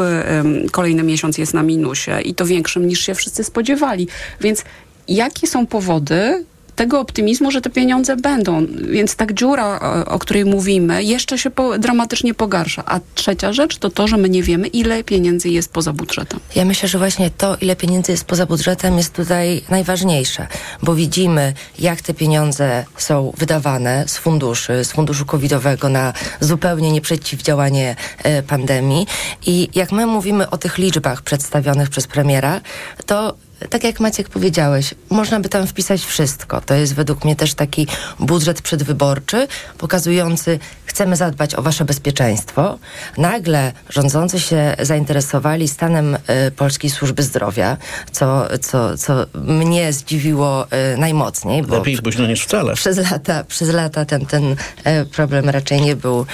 [0.72, 4.08] kolejny miesiąc jest na minusie i to większym niż się wszyscy spodziewali.
[4.42, 4.64] Więc
[5.08, 8.66] jakie są powody, tego optymizmu, że te pieniądze będą.
[8.90, 12.84] Więc tak dziura, o której mówimy, jeszcze się po, dramatycznie pogarsza.
[12.86, 16.40] A trzecia rzecz to to, że my nie wiemy, ile pieniędzy jest poza budżetem.
[16.56, 20.48] Ja myślę, że właśnie to, ile pieniędzy jest poza budżetem, jest tutaj najważniejsze,
[20.84, 27.96] bo widzimy, jak te pieniądze są wydawane z funduszy, z funduszu covidowego na zupełnie nieprzeciwdziałanie
[28.24, 29.08] e, pandemii.
[29.46, 32.62] I jak my mówimy o tych liczbach przedstawionych przez premiera,
[33.06, 33.36] to
[33.70, 36.62] tak jak Maciek powiedziałeś, można by tam wpisać wszystko.
[36.62, 37.88] To jest według mnie też taki
[38.20, 39.48] budżet przedwyborczy,
[39.78, 42.80] pokazujący, chcemy zadbać o wasze bezpieczeństwo.
[43.18, 47.78] Nagle rządzący się zainteresowali stanem y, Polskiej Służby Zdrowia,
[48.12, 51.64] co, co, co mnie zdziwiło y, najmocniej.
[51.64, 52.74] Bo Lepiej późno niż wcale.
[52.74, 54.56] Przez lata, przez lata ten, ten y,
[55.12, 56.26] problem raczej nie był,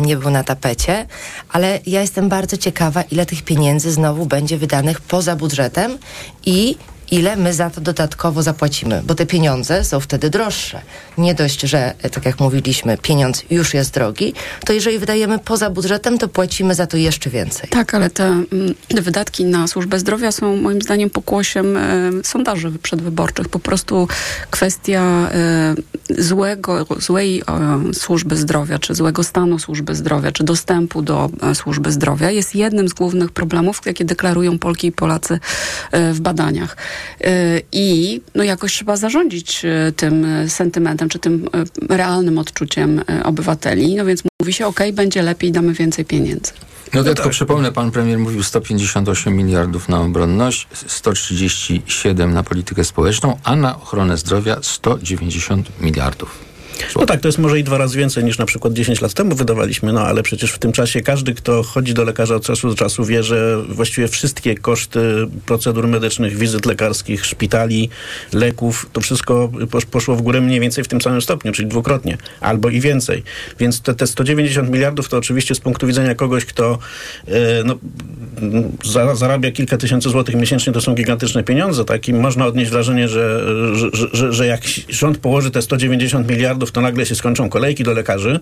[0.00, 1.06] nie był na tapecie,
[1.48, 5.98] ale ja jestem bardzo ciekawa, ile tych pieniędzy znowu będzie wydanych poza budżetem
[6.46, 6.73] i
[7.10, 10.80] ile my za to dodatkowo zapłacimy, bo te pieniądze są wtedy droższe.
[11.18, 14.34] Nie dość, że, e, tak jak mówiliśmy, pieniądz już jest drogi,
[14.66, 17.68] to jeżeli wydajemy poza budżetem, to płacimy za to jeszcze więcej.
[17.70, 23.48] Tak, ale te, mm, wydatki na służbę zdrowia są moim zdaniem pokłosiem e, sondaży przedwyborczych.
[23.48, 24.08] Po prostu
[24.50, 25.74] kwestia e,
[26.22, 32.30] złego, złej e, służby zdrowia, czy złego stanu służby zdrowia, czy dostępu do służby zdrowia
[32.30, 35.38] jest jednym z głównych problemów, jakie deklarują Polki i Polacy
[35.92, 36.76] w badaniach.
[37.72, 39.62] I no jakoś trzeba zarządzić
[39.96, 41.48] tym sentymentem, czy tym
[41.88, 43.94] realnym odczuciem obywateli.
[43.94, 46.52] No więc mówi się, ok, będzie lepiej, damy więcej pieniędzy.
[46.94, 47.32] No, no tylko tak.
[47.32, 54.16] przypomnę, pan premier mówił 158 miliardów na obronność, 137 na politykę społeczną, a na ochronę
[54.16, 56.53] zdrowia 190 miliardów.
[56.96, 59.34] No tak, to jest może i dwa razy więcej niż na przykład 10 lat temu
[59.34, 62.74] wydawaliśmy, no ale przecież w tym czasie każdy, kto chodzi do lekarza od czasu do
[62.74, 65.00] czasu wie, że właściwie wszystkie koszty
[65.46, 67.90] procedur medycznych, wizyt lekarskich, szpitali,
[68.32, 69.50] leków, to wszystko
[69.90, 73.22] poszło w górę mniej więcej w tym samym stopniu, czyli dwukrotnie, albo i więcej.
[73.58, 76.78] Więc te, te 190 miliardów to oczywiście z punktu widzenia kogoś, kto
[77.28, 77.78] e, no,
[79.14, 82.08] zarabia kilka tysięcy złotych miesięcznie, to są gigantyczne pieniądze, tak?
[82.08, 83.40] I można odnieść wrażenie, że,
[83.74, 87.92] że, że, że jak rząd położy te 190 miliardów to nagle się skończą kolejki do
[87.92, 88.40] lekarzy,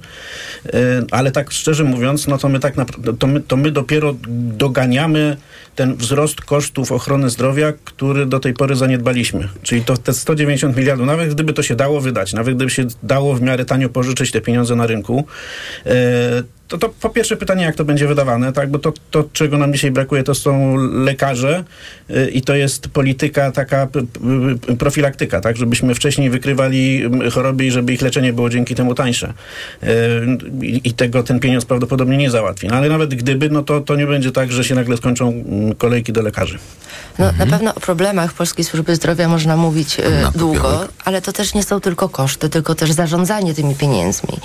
[0.67, 0.71] e,
[1.11, 4.15] ale tak szczerze mówiąc, no to my tak naprawdę, to my, to my dopiero
[4.57, 5.37] doganiamy
[5.77, 9.49] ten wzrost kosztów ochrony zdrowia, który do tej pory zaniedbaliśmy.
[9.63, 13.35] Czyli to te 190 miliardów, nawet gdyby to się dało wydać, nawet gdyby się dało
[13.35, 15.27] w miarę tanio pożyczyć te pieniądze na rynku,
[15.87, 15.91] e,
[16.73, 18.71] to, to po pierwsze pytanie, jak to będzie wydawane, tak?
[18.71, 21.65] Bo to, to czego nam dzisiaj brakuje, to są lekarze
[22.09, 23.89] yy, i to jest polityka taka
[24.79, 25.57] profilaktyka, tak?
[25.57, 29.33] Żebyśmy wcześniej wykrywali choroby i żeby ich leczenie było dzięki temu tańsze.
[29.83, 29.89] Yy,
[30.85, 32.69] I tego ten pieniądz prawdopodobnie nie załatwi.
[32.69, 35.45] No, ale nawet gdyby, no to, to nie będzie tak, że się nagle skończą
[35.79, 36.59] kolejki do lekarzy.
[37.19, 37.49] No, mhm.
[37.49, 40.05] Na pewno o problemach polskiej służby zdrowia można mówić yy,
[40.35, 44.37] długo, ale to też nie są tylko koszty, tylko też zarządzanie tymi pieniędzmi.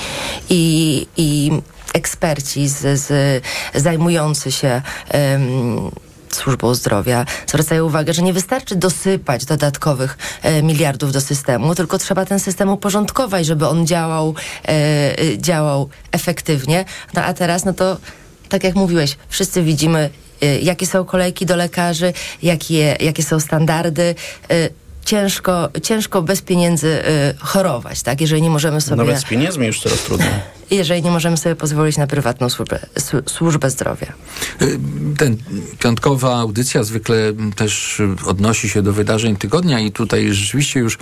[0.49, 1.51] I, i
[1.93, 3.43] eksperci z, z
[3.75, 4.81] zajmujący się
[5.13, 5.91] um,
[6.33, 12.25] służbą zdrowia zwracają uwagę, że nie wystarczy dosypać dodatkowych e, miliardów do systemu, tylko trzeba
[12.25, 14.35] ten system uporządkować, żeby on działał,
[14.67, 16.85] e, działał efektywnie.
[17.13, 17.97] No a teraz, no to
[18.49, 20.09] tak jak mówiłeś, wszyscy widzimy,
[20.41, 24.15] e, jakie są kolejki do lekarzy, jakie, jakie są standardy.
[24.49, 24.69] E,
[25.05, 27.03] ciężko, ciężko bez pieniędzy y,
[27.39, 28.21] chorować, tak?
[28.21, 28.97] Jeżeli nie możemy sobie...
[28.97, 30.56] Nawet z pieniędzmi już coraz trudniej.
[30.71, 32.79] Jeżeli nie możemy sobie pozwolić na prywatną służbę,
[33.25, 34.13] służbę zdrowia.
[35.17, 35.37] Ten
[35.79, 37.15] piątkowa audycja zwykle
[37.55, 40.97] też odnosi się do wydarzeń tygodnia i tutaj rzeczywiście już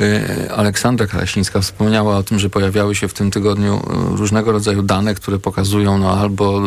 [0.00, 4.82] y, Aleksandra Krasińska wspomniała o tym, że pojawiały się w tym tygodniu y, różnego rodzaju
[4.82, 6.62] dane, które pokazują no albo,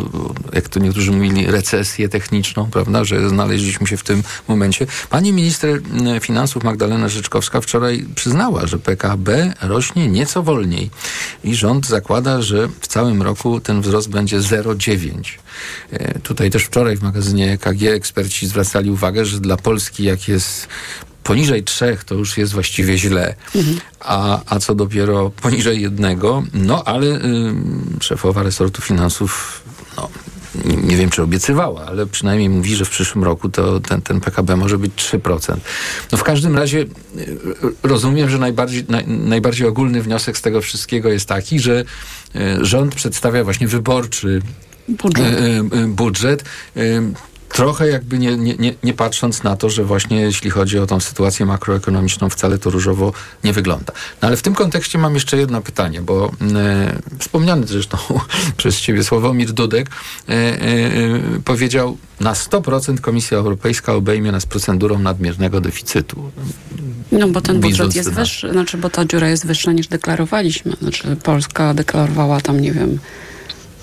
[0.54, 4.88] jak to niektórzy mówili, recesję techniczną, prawda, że znaleźliśmy się w tym momencie.
[5.10, 5.82] Pani minister
[6.21, 10.89] finansów Magdalena Rzeczkowska wczoraj przyznała, że PKB rośnie nieco wolniej
[11.43, 15.22] i rząd zakłada, że w całym roku ten wzrost będzie 0,9.
[15.92, 20.68] E, tutaj też wczoraj w magazynie KG eksperci zwracali uwagę, że dla Polski jak jest
[21.24, 23.80] poniżej trzech to już jest właściwie źle, mhm.
[24.00, 27.20] a, a co dopiero poniżej jednego, no ale y,
[28.02, 29.62] szefowa resortu finansów
[30.67, 34.56] nie, wiem, czy obiecywała, ale przynajmniej mówi, że w przyszłym roku to ten, ten PKB
[34.56, 35.58] może być 3%.
[36.12, 36.88] No w każdym razie y,
[37.84, 41.84] rozumiem, że najbardziej, naj, najbardziej ogólny wniosek z tego wszystkiego jest taki, że
[42.36, 44.41] y, rząd przedstawia właśnie wyborczy
[44.89, 45.39] budżet.
[45.73, 46.43] Y, budżet
[47.50, 51.46] trochę jakby nie, nie, nie patrząc na to, że właśnie jeśli chodzi o tą sytuację
[51.46, 53.94] makroekonomiczną, wcale to różowo nie wygląda.
[54.22, 57.98] No ale w tym kontekście mam jeszcze jedno pytanie, bo e, wspomniany zresztą
[58.58, 59.90] przez ciebie Sławomir Dudek
[60.30, 60.60] e, e,
[61.46, 66.32] powiedział, na 100% Komisja Europejska obejmie nas procedurą nadmiernego deficytu.
[67.12, 70.74] No bo ten budżet jest wyższy, znaczy bo ta dziura jest wyższa niż deklarowaliśmy.
[70.82, 73.00] Znaczy Polska deklarowała tam, nie wiem,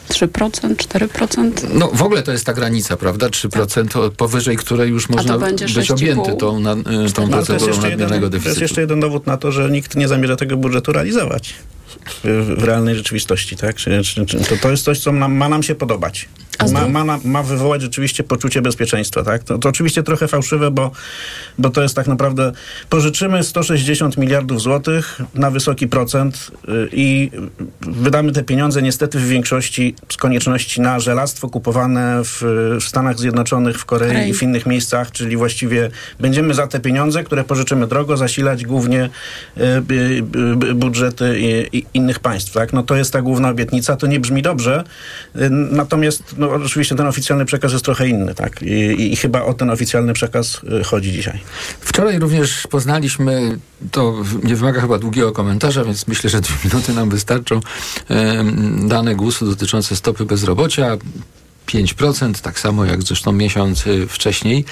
[0.08, 1.50] 3%, 4%?
[1.74, 3.28] No w ogóle to jest ta granica, prawda?
[3.28, 4.12] 3% tak.
[4.12, 5.38] powyżej której już można
[5.74, 8.44] być objęty tą, na, y, tą procedurą nadmiernego deficytu.
[8.44, 11.54] To jest jeszcze jeden dowód na to, że nikt nie zamierza tego budżetu realizować
[12.06, 13.76] w, w realnej rzeczywistości, tak?
[13.76, 16.28] Czy, czy, czy, to, to jest coś, co nam, ma nam się podobać.
[16.88, 19.22] Ma, ma, ma wywołać rzeczywiście poczucie bezpieczeństwa.
[19.22, 19.44] Tak?
[19.44, 20.90] To, to oczywiście trochę fałszywe, bo,
[21.58, 22.52] bo to jest tak naprawdę
[22.90, 27.30] pożyczymy 160 miliardów złotych na wysoki procent y, i
[27.80, 32.42] wydamy te pieniądze niestety w większości z konieczności na żelastwo kupowane w,
[32.80, 35.90] w Stanach Zjednoczonych, w Korei, i w innych miejscach, czyli właściwie
[36.20, 39.10] będziemy za te pieniądze, które pożyczymy drogo, zasilać głównie
[39.56, 39.62] y,
[40.70, 41.24] y, budżety
[41.94, 42.52] innych państw.
[42.52, 42.72] Tak?
[42.72, 43.96] No to jest ta główna obietnica.
[43.96, 44.84] To nie brzmi dobrze,
[45.70, 48.62] natomiast no, oczywiście ten oficjalny przekaz jest trochę inny, tak?
[48.62, 51.40] I, I, chyba o ten oficjalny przekaz y, chodzi dzisiaj.
[51.80, 53.58] Wczoraj również poznaliśmy,
[53.90, 57.60] to nie wymaga chyba długiego komentarza, więc myślę, że dwie minuty nam wystarczą,
[58.88, 60.98] dane głosu dotyczące stopy bezrobocia.
[61.66, 64.64] 5%, tak samo jak zresztą miesiąc y, wcześniej.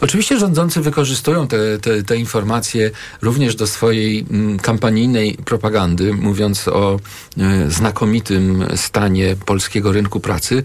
[0.00, 2.90] Oczywiście rządzący wykorzystują te, te, te informacje
[3.22, 10.62] również do swojej mm, kampanijnej propagandy, mówiąc o y, znakomitym stanie polskiego rynku pracy.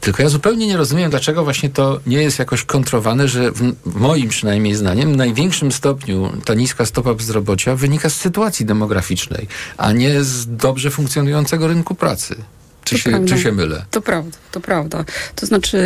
[0.00, 4.28] Tylko ja zupełnie nie rozumiem, dlaczego właśnie to nie jest jakoś kontrowane, że w, moim
[4.28, 10.24] przynajmniej zdaniem w największym stopniu ta niska stopa bezrobocia wynika z sytuacji demograficznej, a nie
[10.24, 12.36] z dobrze funkcjonującego rynku pracy.
[12.84, 13.84] Czy się, czy się mylę?
[13.90, 15.04] To prawda, to prawda.
[15.34, 15.78] To znaczy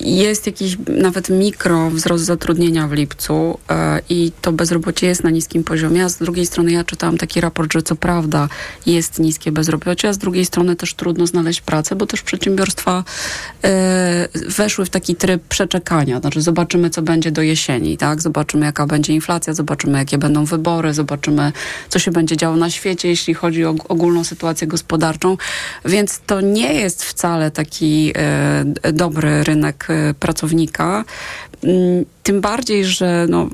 [0.00, 5.64] jest jakiś nawet mikro wzrost zatrudnienia w lipcu e, i to bezrobocie jest na niskim
[5.64, 8.48] poziomie, a z drugiej strony ja czytałam taki raport, że co prawda
[8.86, 13.04] jest niskie bezrobocie, a z drugiej strony też trudno znaleźć pracę, bo też przedsiębiorstwa
[13.64, 16.20] e, weszły w taki tryb przeczekania.
[16.20, 18.22] Znaczy zobaczymy, co będzie do jesieni, tak?
[18.22, 21.52] Zobaczymy, jaka będzie inflacja, zobaczymy, jakie będą wybory, zobaczymy,
[21.88, 25.36] co się będzie działo na świecie, jeśli chodzi o ogólną sytuację gospodarczą.
[25.84, 31.04] Więc więc to nie jest wcale taki e, dobry rynek e, pracownika.
[31.64, 33.48] Mm, tym bardziej, że no,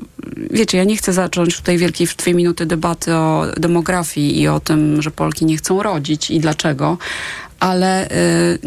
[0.51, 4.59] wiecie, ja nie chcę zacząć tutaj wielkiej w dwie minuty debaty o demografii i o
[4.59, 6.97] tym, że Polki nie chcą rodzić i dlaczego,
[7.59, 8.59] ale y,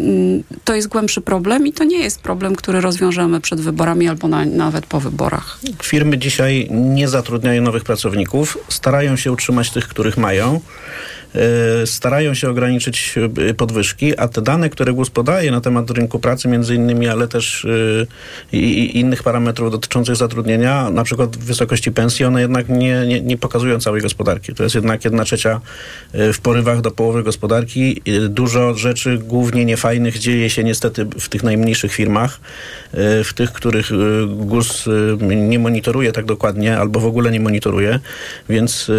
[0.65, 4.45] to jest głębszy problem i to nie jest problem, który rozwiążemy przed wyborami albo na,
[4.45, 5.59] nawet po wyborach.
[5.83, 10.61] Firmy dzisiaj nie zatrudniają nowych pracowników, starają się utrzymać tych, których mają.
[11.35, 13.15] E, starają się ograniczyć
[13.49, 17.29] e, podwyżki, a te dane, które GUS podaje na temat rynku pracy między innymi, ale
[17.29, 23.21] też e, i innych parametrów dotyczących zatrudnienia, na przykład wysokości pensji, one jednak nie, nie,
[23.21, 24.55] nie pokazują całej gospodarki.
[24.55, 25.61] To jest jednak jedna trzecia
[26.15, 28.03] w porywach do połowy gospodarki.
[28.29, 32.41] Dużo rzeczy głównie niefajnych dzieje się niestety w tych najmniejszych firmach,
[33.25, 33.91] w tych, których
[34.29, 34.89] GUS
[35.21, 38.01] nie monitoruje tak dokładnie albo w ogóle nie monitoruje,
[38.49, 38.91] więc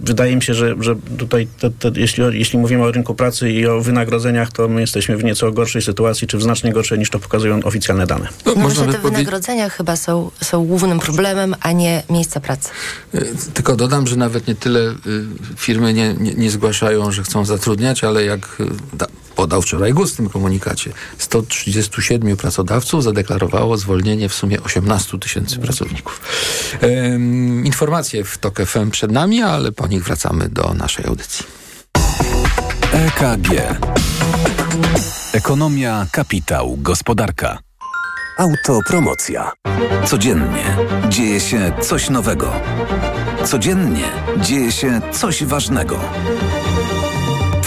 [0.00, 3.66] wydaje mi się, że, że tutaj, te, te, jeśli, jeśli mówimy o rynku pracy i
[3.66, 7.18] o wynagrodzeniach, to my jesteśmy w nieco gorszej sytuacji, czy w znacznie gorszej niż to
[7.18, 8.28] pokazują oficjalne dane.
[8.46, 12.70] No, no te wynagrodzenia chyba są, są głównym problemem, a nie miejsca pracy.
[13.14, 14.94] Y, tylko dodam, że nawet nie tyle y,
[15.56, 18.64] firmy nie, nie, nie zgłaszają, że chcą zatrudniać, ale jak y,
[19.36, 20.92] podał wczoraj GUS w tym komunikacie.
[21.18, 26.20] 137 pracodawców zadeklarowało zwolnienie w sumie 18 tysięcy pracowników.
[26.80, 31.46] Ehm, informacje w TOK FM przed nami, ale po nich wracamy do naszej audycji.
[32.92, 33.78] EKG
[35.34, 37.58] Ekonomia, kapitał, gospodarka.
[38.38, 39.52] Autopromocja.
[40.06, 40.76] Codziennie
[41.08, 42.52] dzieje się coś nowego.
[43.44, 44.04] Codziennie
[44.40, 46.00] dzieje się coś ważnego.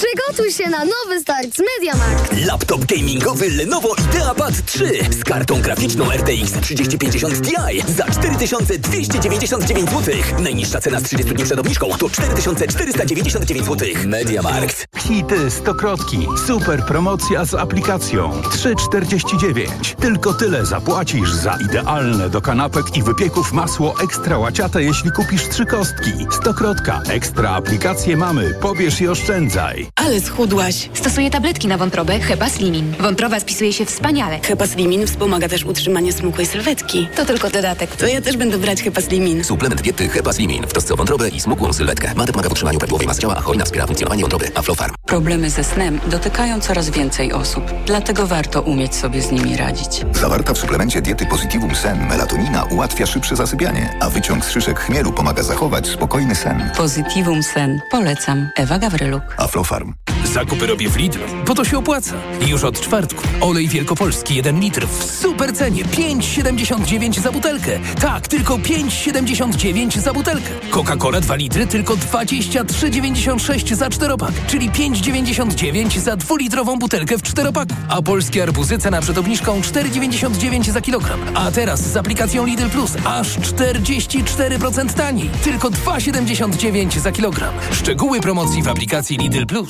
[0.00, 2.46] Przygotuj się na nowy start z MediaMarkt.
[2.46, 7.54] Laptop gamingowy Lenovo IdeaPad 3 z kartą graficzną RTX 3050 Ti
[7.96, 10.14] za 4299 zł.
[10.38, 13.88] Najniższa cena z 30 dni przed obniżką to 4499 zł.
[14.06, 14.86] MediaMarkt.
[14.98, 16.28] Hity stokrotki.
[16.46, 18.42] Super promocja z aplikacją.
[18.42, 19.94] 3,49.
[20.00, 25.66] Tylko tyle zapłacisz za idealne do kanapek i wypieków masło ekstra łaciate, jeśli kupisz trzy
[25.66, 26.12] kostki.
[26.30, 27.02] Stokrotka.
[27.08, 28.54] Ekstra aplikacje mamy.
[28.60, 29.89] Pobierz i oszczędzaj.
[29.96, 30.90] Ale schudłaś.
[30.94, 32.94] Stosuję tabletki na wątrobę Hepa Slimin.
[33.00, 34.38] Wątroba spisuje się wspaniale.
[34.42, 37.08] Hepa Slimin wspomaga też utrzymanie smukłej sylwetki.
[37.16, 37.96] To tylko dodatek.
[37.96, 39.44] To ja też będę brać Hepa Slimin.
[39.44, 42.14] Suplement diety Hepa Slimin w trosce o wątrobę i smukłą sylwetkę.
[42.16, 44.50] Mate pomaga w utrzymaniu prawidłowej masy ciała, a cholina wspiera funkcjonowanie wątroby.
[44.54, 44.94] Aflofarm.
[45.06, 47.64] Problemy ze snem dotykają coraz więcej osób.
[47.86, 50.00] Dlatego warto umieć sobie z nimi radzić.
[50.12, 55.12] Zawarta w suplemencie diety Positivum Sen melatonina ułatwia szybsze zasypianie, a wyciąg z szyszek chmielu
[55.12, 56.70] pomaga zachować spokojny sen.
[56.76, 57.80] Positivum Sen.
[57.90, 58.48] Polecam.
[58.56, 59.22] Ewa Gawryluk.
[59.38, 59.79] Aflofarm.
[60.24, 62.14] Zakupy robię w Lidlu, bo to się opłaca.
[62.46, 67.78] Już od czwartku olej wielkopolski 1 litr w super cenie 5,79 za butelkę.
[68.00, 70.50] Tak, tylko 5,79 za butelkę.
[70.70, 77.74] Coca-Cola 2 litry tylko 23,96 za czteropak, czyli 5,99 za dwulitrową butelkę w czteropaku.
[77.88, 81.20] A polskie arbuzy cena przed obniżką 4,99 za kilogram.
[81.34, 85.30] A teraz z aplikacją Lidl Plus aż 44% taniej.
[85.44, 87.54] Tylko 2,79 za kilogram.
[87.72, 89.69] Szczegóły promocji w aplikacji Lidl Plus.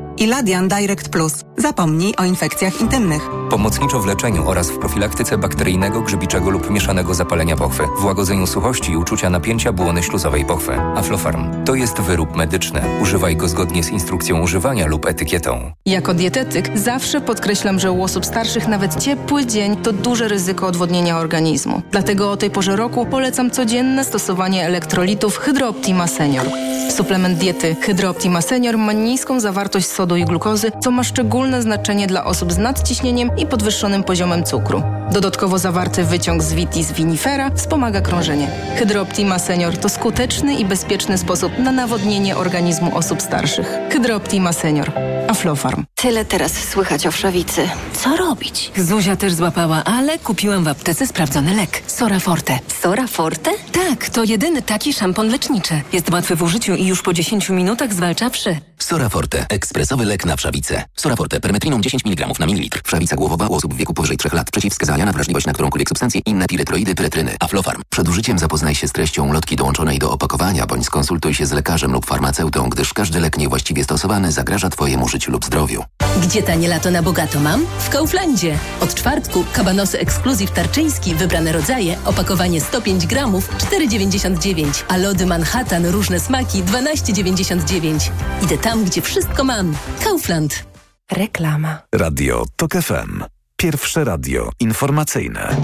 [0.21, 1.33] Iladian Direct Plus.
[1.57, 3.21] Zapomnij o infekcjach intymnych.
[3.49, 8.91] Pomocniczo w leczeniu oraz w profilaktyce bakteryjnego, grzybiczego lub mieszanego zapalenia pochwy, w łagodzeniu suchości
[8.91, 10.73] i uczucia napięcia błony śluzowej pochwy.
[10.95, 12.81] Aflofarm to jest wyrób medyczny.
[13.01, 15.71] Używaj go zgodnie z instrukcją używania lub etykietą.
[15.85, 21.17] Jako dietetyk zawsze podkreślam, że u osób starszych nawet ciepły dzień to duże ryzyko odwodnienia
[21.17, 21.81] organizmu.
[21.91, 26.45] Dlatego o tej porze roku polecam codzienne stosowanie elektrolitów Hydrooptima Senior.
[26.91, 32.25] Suplement diety Hydrooptima Senior ma niską zawartość sodu i glukozy, co ma szczególne znaczenie dla
[32.25, 34.83] osób z nadciśnieniem i podwyższonym poziomem cukru.
[35.11, 38.47] Dodatkowo zawarty wyciąg z vitis vinifera wspomaga krążenie.
[38.75, 43.77] Hydrooptima Senior to skuteczny i bezpieczny sposób na nawodnienie organizmu osób starszych.
[43.91, 44.91] Hydrooptima Senior.
[45.27, 45.83] Aflofarm.
[45.95, 47.69] Tyle teraz słychać o wszawicy.
[47.93, 48.71] Co robić?
[48.77, 51.83] Zuzia też złapała, ale kupiłam w aptece sprawdzony lek.
[51.87, 52.59] Sora Forte.
[52.81, 53.51] Sora Forte?
[53.71, 55.81] Tak, to jedyny taki szampon leczniczy.
[55.93, 58.57] Jest łatwy w użyciu i już po 10 minutach zwalcza wszy.
[58.83, 59.45] Soraforte.
[59.49, 60.83] Ekspresowy lek na wszawicę.
[60.95, 61.39] Soraforte.
[61.39, 62.81] Permetriną 10 mg na mililitr.
[62.85, 64.51] Wszawica głowowa u osób w wieku powyżej 3 lat.
[64.51, 66.21] Przeciwwskazania na wrażliwość na którąkolwiek substancję.
[66.25, 67.35] Inne piretroidy, pyretryny.
[67.39, 67.81] Aflofarm.
[67.89, 71.91] Przed użyciem zapoznaj się z treścią lotki dołączonej do opakowania, bądź skonsultuj się z lekarzem
[71.91, 75.83] lub farmaceutą, gdyż każdy lek niewłaściwie stosowany zagraża Twojemu życiu lub zdrowiu.
[76.21, 77.65] Gdzie tanie lato na bogato mam?
[77.79, 78.57] W Kauflandzie.
[78.79, 86.19] Od czwartku kabanosy ekskluzyw tarczyński, wybrane rodzaje, opakowanie 105 gramów, 4,99, a lody Manhattan, różne
[86.19, 88.11] smaki, 12,99.
[88.43, 89.75] Idę tam, gdzie wszystko mam.
[90.03, 90.65] Kaufland.
[91.11, 91.77] Reklama.
[91.95, 93.23] Radio TOK FM.
[93.55, 95.55] Pierwsze radio informacyjne.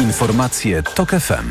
[0.00, 1.48] Informacje TOK FM.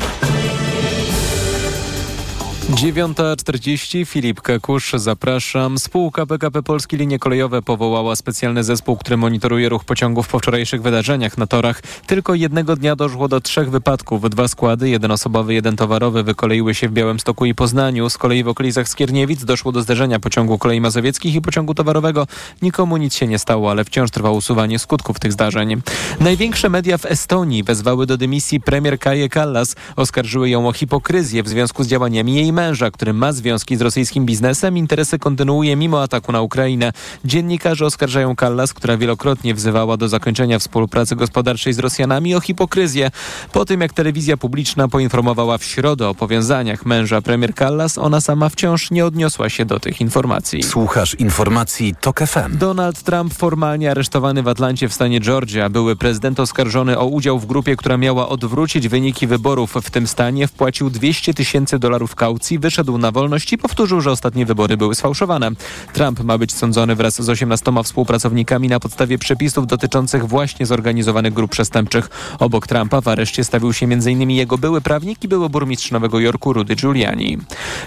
[2.70, 5.78] 9.40 Filip Kakusz, zapraszam.
[5.78, 11.38] Spółka PKP Polskie Linie Kolejowe powołała specjalny zespół, który monitoruje ruch pociągów po wczorajszych wydarzeniach
[11.38, 11.82] na torach.
[12.06, 14.30] Tylko jednego dnia doszło do trzech wypadków.
[14.30, 18.10] Dwa składy, jeden osobowy, jeden towarowy, wykoleiły się w Białymstoku i Poznaniu.
[18.10, 22.26] Z kolei w okolicach Skierniewic doszło do zderzenia pociągu kolei mazowieckich i pociągu towarowego.
[22.62, 25.82] Nikomu nic się nie stało, ale wciąż trwa usuwanie skutków tych zdarzeń.
[26.20, 29.76] Największe media w Estonii wezwały do dymisji premier Kaje Kallas.
[29.96, 34.26] Oskarżyły ją o hipokryzję w związku z działaniami jej męża, który ma związki z rosyjskim
[34.26, 36.92] biznesem, interesy kontynuuje mimo ataku na Ukrainę.
[37.24, 43.10] Dziennikarze oskarżają Kallas, która wielokrotnie wzywała do zakończenia współpracy gospodarczej z Rosjanami o hipokryzję.
[43.52, 48.48] Po tym jak telewizja publiczna poinformowała w środę o powiązaniach męża premier Kallas, ona sama
[48.48, 50.62] wciąż nie odniosła się do tych informacji.
[50.62, 52.58] Słuchasz informacji TOK FM.
[52.58, 55.68] Donald Trump formalnie aresztowany w Atlancie w stanie Georgia.
[55.68, 60.48] Były prezydent oskarżony o udział w grupie, która miała odwrócić wyniki wyborów w tym stanie.
[60.48, 65.50] Wpłacił 200 tysięcy dolarów kaucji wyszedł na wolność i powtórzył, że ostatnie wybory były sfałszowane.
[65.92, 71.50] Trump ma być sądzony wraz z 18 współpracownikami na podstawie przepisów dotyczących właśnie zorganizowanych grup
[71.50, 72.10] przestępczych.
[72.38, 74.30] Obok Trumpa w areszcie stawił się m.in.
[74.30, 77.38] jego były prawnik i były burmistrz Nowego Jorku Rudy Giuliani.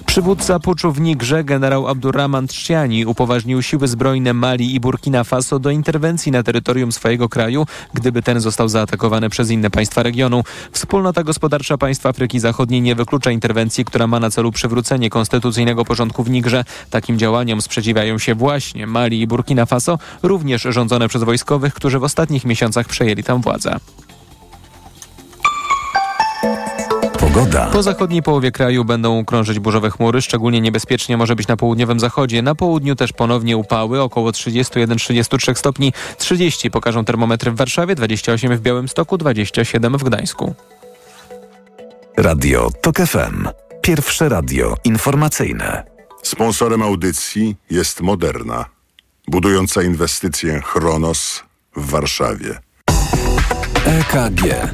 [0.05, 5.69] Przywódca puczu w Nigrze, generał Abdurrahman Trzciani, upoważnił siły zbrojne Mali i Burkina Faso do
[5.69, 10.43] interwencji na terytorium swojego kraju, gdyby ten został zaatakowany przez inne państwa regionu.
[10.71, 16.23] Wspólnota gospodarcza państw Afryki Zachodniej nie wyklucza interwencji, która ma na celu przywrócenie konstytucyjnego porządku
[16.23, 16.63] w Nigrze.
[16.89, 22.03] Takim działaniom sprzeciwiają się właśnie Mali i Burkina Faso, również rządzone przez wojskowych, którzy w
[22.03, 23.79] ostatnich miesiącach przejęli tam władzę.
[27.19, 27.69] Pogoda.
[27.71, 30.21] Po zachodniej połowie kraju będą krążyć burzowe chmury.
[30.21, 32.41] Szczególnie niebezpiecznie może być na południowym zachodzie.
[32.41, 35.93] Na południu też ponownie upały, około 31-33 stopni.
[36.17, 40.55] 30 pokażą termometry w Warszawie, 28 w Białymstoku, 27 w Gdańsku.
[42.17, 43.66] Radio TOK FM.
[43.87, 45.83] Pierwsze radio informacyjne.
[46.23, 48.65] Sponsorem audycji jest Moderna,
[49.27, 51.43] budująca inwestycję Chronos
[51.75, 52.59] w Warszawie.
[53.85, 54.71] EKG.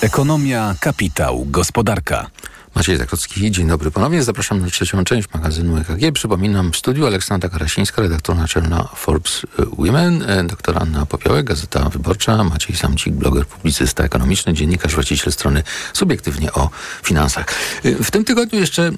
[0.00, 2.26] Ekonomia, kapitał, gospodarka.
[2.74, 4.22] Maciej Zakrocki, dzień dobry ponownie.
[4.22, 6.12] Zapraszam na trzecią część magazynu EKG.
[6.14, 9.46] Przypominam w studiu Aleksandra Karasińska, redaktor naczelna Forbes
[9.78, 15.62] Women, e, doktor Anna Popiołek, Gazeta Wyborcza, Maciej Samcik, bloger, publicysta ekonomiczny, dziennikarz, właściciel strony
[15.92, 16.70] Subiektywnie o
[17.02, 17.46] finansach.
[17.84, 18.92] E, w tym tygodniu jeszcze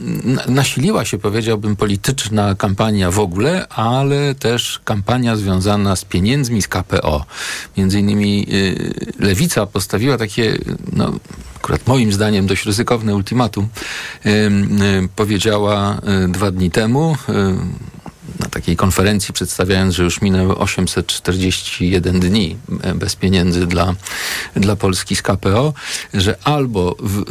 [0.48, 7.24] nasiliła się, powiedziałbym, polityczna kampania w ogóle, ale też kampania związana z pieniędzmi z KPO.
[7.76, 8.46] Między innymi
[9.18, 10.58] Lewica postawiła takie,
[10.92, 11.12] no,
[11.64, 13.68] akurat moim zdaniem dość ryzykowne ultimatum,
[15.16, 17.16] powiedziała e, dwa dni temu
[18.40, 23.94] na takiej konferencji przedstawiając, że już minęły 841 dni e, bez pieniędzy dla,
[24.56, 25.74] dla Polski z KPO,
[26.14, 27.24] że albo w,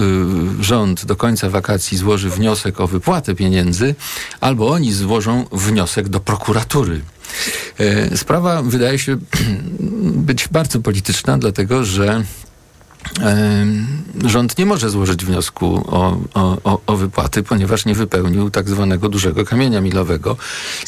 [0.60, 3.96] rząd do końca wakacji złoży wniosek o wypłatę pieniędzy,
[4.42, 7.02] albo oni złożą wniosek do prokuratury.
[7.80, 9.18] E, sprawa wydaje się
[10.30, 12.24] być bardzo polityczna, dlatego że
[14.26, 19.46] rząd nie może złożyć wniosku o, o, o, wypłaty, ponieważ nie wypełnił tak zwanego dużego
[19.46, 20.38] kamienia milowego.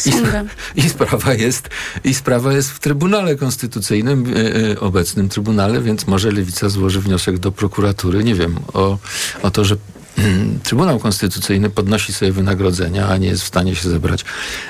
[0.05, 0.11] I,
[0.85, 1.69] I, sprawa jest,
[2.03, 7.37] I sprawa jest w Trybunale Konstytucyjnym, e, e, obecnym Trybunale, więc może Lewica złoży wniosek
[7.37, 8.97] do prokuratury, nie wiem, o,
[9.41, 9.75] o to, że
[10.15, 14.25] hmm, Trybunał Konstytucyjny podnosi sobie wynagrodzenia, a nie jest w stanie się zebrać,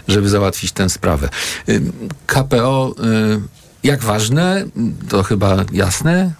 [0.07, 1.29] żeby załatwić tę sprawę.
[2.25, 3.41] KPO, e,
[3.83, 4.65] jak ważne,
[5.09, 6.33] to chyba jasne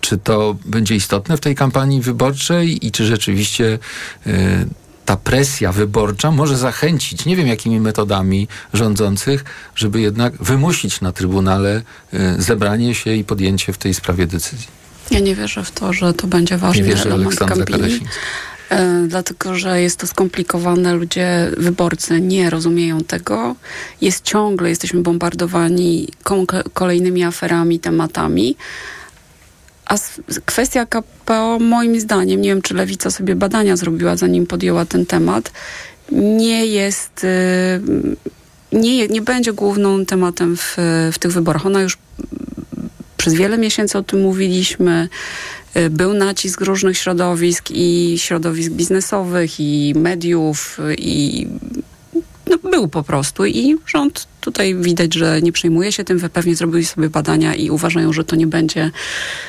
[0.00, 3.78] czy to będzie istotne w tej kampanii wyborczej i czy rzeczywiście
[4.26, 4.66] y,
[5.04, 9.44] ta presja wyborcza może zachęcić, nie wiem jakimi metodami rządzących,
[9.74, 11.82] żeby jednak wymusić na Trybunale
[12.14, 14.66] y, zebranie się i podjęcie w tej sprawie decyzji.
[15.10, 18.00] Ja nie wierzę w to, że to będzie ważny nie wierzę element kampanii.
[18.70, 23.56] E, dlatego, że jest to skomplikowane, ludzie, wyborcy nie rozumieją tego.
[24.00, 26.08] Jest ciągle, jesteśmy bombardowani
[26.74, 28.56] kolejnymi aferami, tematami.
[29.86, 29.96] A
[30.44, 35.52] kwestia KPO, moim zdaniem, nie wiem, czy Lewica sobie badania zrobiła, zanim podjęła ten temat,
[36.12, 37.80] nie jest, y,
[38.72, 40.76] nie, nie będzie główną tematem w,
[41.12, 41.66] w tych wyborach.
[41.66, 41.98] Ona już
[43.16, 45.08] przez wiele miesięcy o tym mówiliśmy.
[45.76, 51.46] Y, był nacisk różnych środowisk i środowisk biznesowych, i mediów, i
[52.50, 56.84] no, był po prostu i rząd tutaj widać, że nie przejmuje się tym, pewnie zrobili
[56.84, 58.90] sobie badania i uważają, że to nie będzie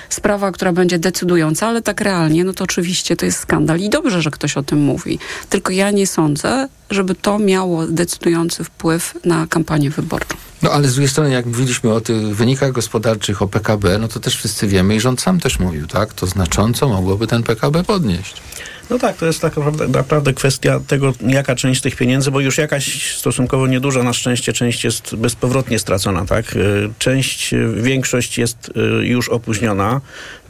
[0.09, 4.21] sprawa, która będzie decydująca, ale tak realnie, no to oczywiście to jest skandal i dobrze,
[4.21, 5.19] że ktoś o tym mówi.
[5.49, 10.37] Tylko ja nie sądzę, żeby to miało decydujący wpływ na kampanię wyborczą.
[10.61, 14.19] No ale z drugiej strony, jak mówiliśmy o tych wynikach gospodarczych, o PKB, no to
[14.19, 16.13] też wszyscy wiemy i rząd sam też mówił, tak?
[16.13, 18.41] To znacząco mogłoby ten PKB podnieść.
[18.89, 22.57] No tak, to jest tak naprawdę, naprawdę kwestia tego, jaka część tych pieniędzy, bo już
[22.57, 26.55] jakaś stosunkowo nieduża na szczęście część jest bezpowrotnie stracona, tak?
[26.55, 28.69] Y, część, y, większość jest
[29.01, 30.01] y, już opóźniona,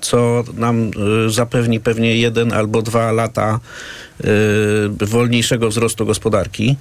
[0.01, 0.91] co nam
[1.27, 3.59] zapewni pewnie jeden albo dwa lata
[5.01, 6.75] wolniejszego wzrostu gospodarki.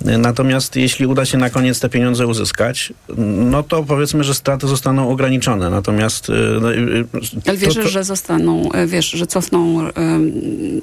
[0.00, 5.10] Natomiast jeśli uda się na koniec te pieniądze uzyskać, no to powiedzmy, że straty zostaną
[5.10, 5.70] ograniczone.
[5.70, 6.28] Natomiast...
[6.60, 6.68] No,
[7.46, 7.90] Ale wierzysz, to...
[7.90, 9.90] że zostaną, wiesz, że cofną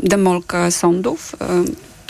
[0.03, 1.36] demolkę sądów?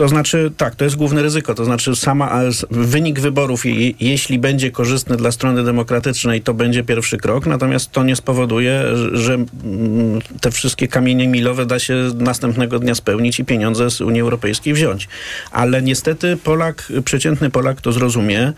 [0.02, 1.56] To znaczy, tak, to jest główne ryzyko.
[1.56, 2.42] To znaczy, sama
[2.72, 3.64] wynik wyborów,
[4.00, 8.84] jeśli będzie korzystny dla strony demokratycznej, to będzie pierwszy krok, natomiast to nie spowoduje,
[9.14, 14.22] że mm, te wszystkie kamienie milowe da się następnego dnia spełnić i pieniądze z Unii
[14.22, 15.08] Europejskiej wziąć.
[15.52, 18.54] Ale niestety Polak, przeciętny Polak to zrozumie.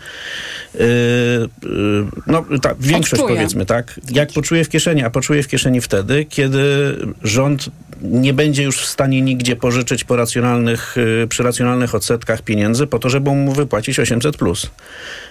[0.74, 0.80] Yy,
[1.62, 3.36] yy, no, ta, większość Odczuje.
[3.36, 4.00] powiedzmy, tak?
[4.10, 7.70] Jak poczuje w kieszeni, a poczuje w kieszeni wtedy, kiedy rząd
[8.02, 12.98] nie będzie już w stanie nigdzie pożyczyć po racjonalnych, yy, przy racjonalnych odsetkach pieniędzy po
[12.98, 14.70] to, żeby mu wypłacić 800 plus.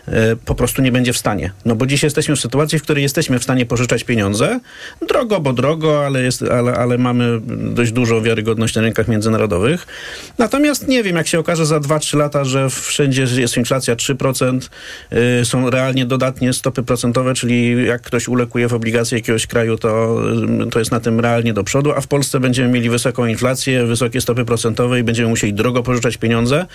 [0.08, 1.52] E, po prostu nie będzie w stanie.
[1.66, 4.60] No bo dziś jesteśmy w sytuacji, w której jesteśmy w stanie pożyczać pieniądze.
[5.08, 9.88] Drogo, bo drogo, ale, jest, ale, ale mamy dość dużą wiarygodność na rynkach międzynarodowych.
[10.38, 14.70] Natomiast nie wiem, jak się okaże za 2-3 lata, że wszędzie jest inflacja 3%,
[15.12, 20.22] yy, są realnie dodatnie stopy procentowe, czyli jak ktoś ulekuje w obligacje jakiegoś kraju, to,
[20.72, 24.22] to jest na tym realnie do przodu, a w Polsce będziemy mieli wysoką inflację, wysokie
[24.22, 26.66] stopy procentowe i będziemy musieli drogo pożyczać pieniądze.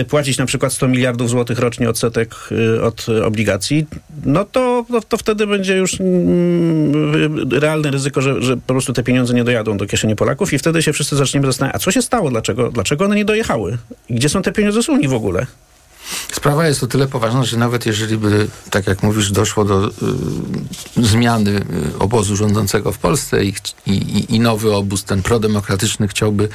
[0.00, 3.86] Y, płacić na przykład 100 miliardów złotych rocznie odsetek y, od obligacji,
[4.24, 9.02] no to, to, to wtedy będzie już mm, realne ryzyko, że, że po prostu te
[9.02, 12.02] pieniądze nie dojadą do kieszeni Polaków i wtedy się wszyscy zaczniemy zastanawiać, a co się
[12.02, 13.78] stało, dlaczego, dlaczego one nie dojechały?
[14.10, 15.46] Gdzie są te pieniądze z Unii w ogóle?
[16.32, 19.90] Sprawa jest o tyle poważna, że nawet jeżeli by, tak jak mówisz, doszło do y,
[20.96, 23.54] zmiany y, obozu rządzącego w Polsce i,
[23.86, 26.48] i, i, nowy obóz, ten prodemokratyczny, chciałby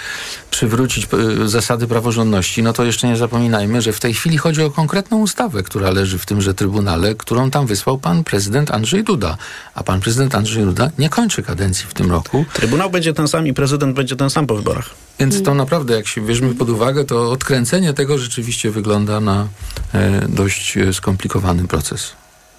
[0.52, 1.08] przywrócić
[1.44, 5.20] y, zasady praworządności, no to jeszcze nie zapominajmy, że w tej chwili chodzi o konkretną
[5.20, 9.38] ustawę, która leży w tymże Trybunale, którą tam wysłał pan prezydent Andrzej Duda.
[9.76, 12.46] A pan prezydent Andrzej Duda nie kończy kadencji w tym roku.
[12.54, 14.90] Trybunał będzie ten sam i prezydent będzie ten sam po wyborach.
[15.20, 19.48] Więc to naprawdę, jak się weźmie pod uwagę, to odkręcenie tego rzeczywiście wygląda na
[19.94, 22.12] e, dość e, skomplikowany proces.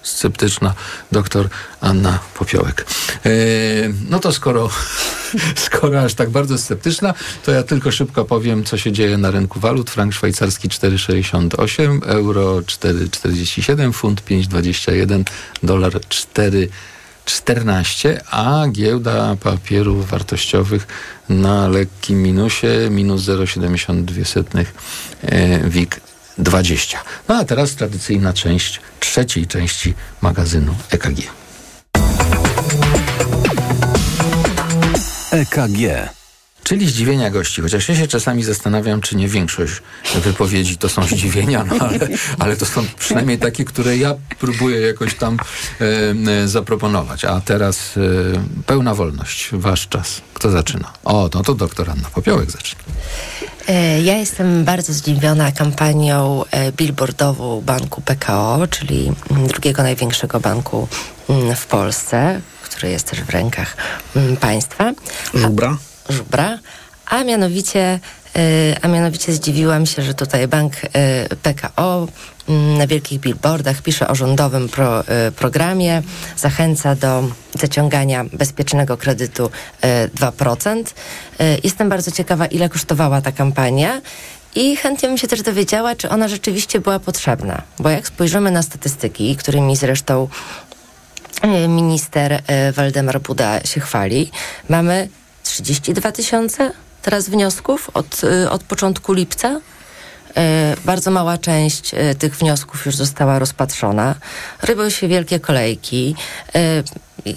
[0.03, 0.73] Sceptyczna
[1.11, 1.49] doktor
[1.81, 2.85] Anna Popiołek.
[3.25, 3.29] E,
[4.09, 4.69] no to skoro,
[5.67, 7.13] skoro aż tak bardzo sceptyczna,
[7.45, 9.89] to ja tylko szybko powiem, co się dzieje na rynku walut.
[9.89, 15.23] Frank szwajcarski 4,68, euro 4,47, funt 5,21,
[15.63, 16.69] dolar 4.
[17.25, 20.87] 14, a giełda papierów wartościowych
[21.29, 24.65] na lekkim minusie, minus 0,72
[25.21, 26.01] e, WIG
[26.37, 26.99] 20.
[27.29, 31.19] No a teraz tradycyjna część, trzeciej części magazynu EKG.
[35.31, 36.09] EKG.
[36.65, 39.73] Czyli zdziwienia gości, chociaż ja się czasami zastanawiam, czy nie większość
[40.15, 41.99] wypowiedzi to są zdziwienia, no ale,
[42.39, 45.37] ale to są przynajmniej takie, które ja próbuję jakoś tam
[45.81, 45.85] e,
[46.43, 47.25] e, zaproponować.
[47.25, 48.01] A teraz e,
[48.65, 50.21] pełna wolność, wasz czas.
[50.33, 50.93] Kto zaczyna?
[51.03, 52.81] O, no to doktor Anna Popiołek zaczyna.
[53.67, 59.11] E, ja jestem bardzo zdziwiona kampanią e, billboardową banku PKO, czyli
[59.47, 60.87] drugiego największego banku
[61.29, 63.77] mm, w Polsce, który jest też w rękach
[64.15, 64.93] mm, państwa.
[65.33, 65.77] Żubra?
[66.09, 66.59] Żubra,
[67.05, 67.99] a mianowicie,
[68.37, 70.89] y, a mianowicie zdziwiłam się, że tutaj bank y,
[71.35, 72.07] PKO
[72.49, 76.01] mm, na wielkich billboardach pisze o rządowym pro, y, programie,
[76.37, 79.49] zachęca do zaciągania bezpiecznego kredytu
[80.15, 80.83] 2%.
[81.63, 84.01] Jestem bardzo ciekawa, ile kosztowała ta kampania.
[84.55, 87.61] I chętnie bym się też dowiedziała, czy ona rzeczywiście była potrzebna.
[87.79, 90.27] Bo jak spojrzymy na statystyki, którymi zresztą
[91.67, 92.41] minister
[92.75, 94.31] Waldemar Buda się chwali,
[94.69, 95.09] mamy
[95.55, 99.49] 32 tysiące teraz wniosków od, y, od początku lipca.
[99.55, 99.61] Y,
[100.85, 104.15] bardzo mała część y, tych wniosków już została rozpatrzona.
[104.61, 106.15] Rybią się wielkie kolejki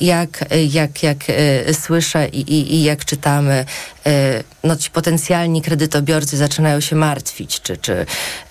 [0.01, 3.65] jak, jak, jak e, słyszę i, i, i jak czytamy,
[4.07, 8.07] e, no ci potencjalni kredytobiorcy zaczynają się martwić, czy, czy,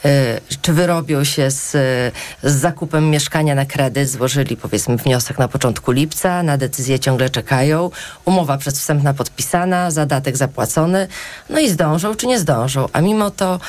[0.05, 1.71] e, czy wyrobią się z,
[2.43, 4.09] z zakupem mieszkania na kredyt.
[4.09, 7.89] Złożyli powiedzmy wniosek na początku lipca, na decyzję ciągle czekają,
[8.25, 11.07] umowa przedwstępna podpisana, zadatek zapłacony,
[11.49, 12.87] no i zdążą czy nie zdążą.
[12.93, 13.59] A mimo to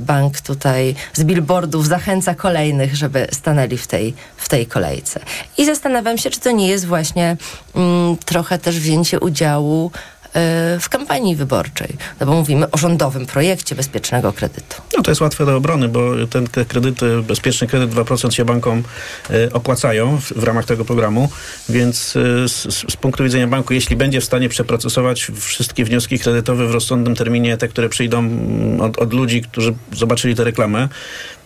[0.00, 5.20] bank tutaj z billboardów zachęca kolejnych, żeby stanęli w tej, w tej kolejce.
[5.58, 7.36] I zastanawiam się, czy to nie jest właśnie
[7.74, 9.90] mm, trochę też wzięcie udziału
[10.34, 11.96] e, w kampanii wyborczej.
[12.20, 14.82] No bo mówimy o rządowym projekcie bezpiecznego kredytu.
[14.96, 18.82] No to jest łatwe do obrony, bo ten kredyt, bezpieczny kredyt 2% się bankom
[19.30, 21.28] e, opłacają w, w ramach tego programu,
[21.68, 22.62] więc e, z,
[22.92, 27.56] z, punktu widzenia banku, jeśli będzie w stanie przeprocesować wszystkie wnioski kredytowe w rozsądnym terminie,
[27.56, 30.88] te, które przyjdą mm, od, od ludzi, którzy zobaczyli tę reklamę,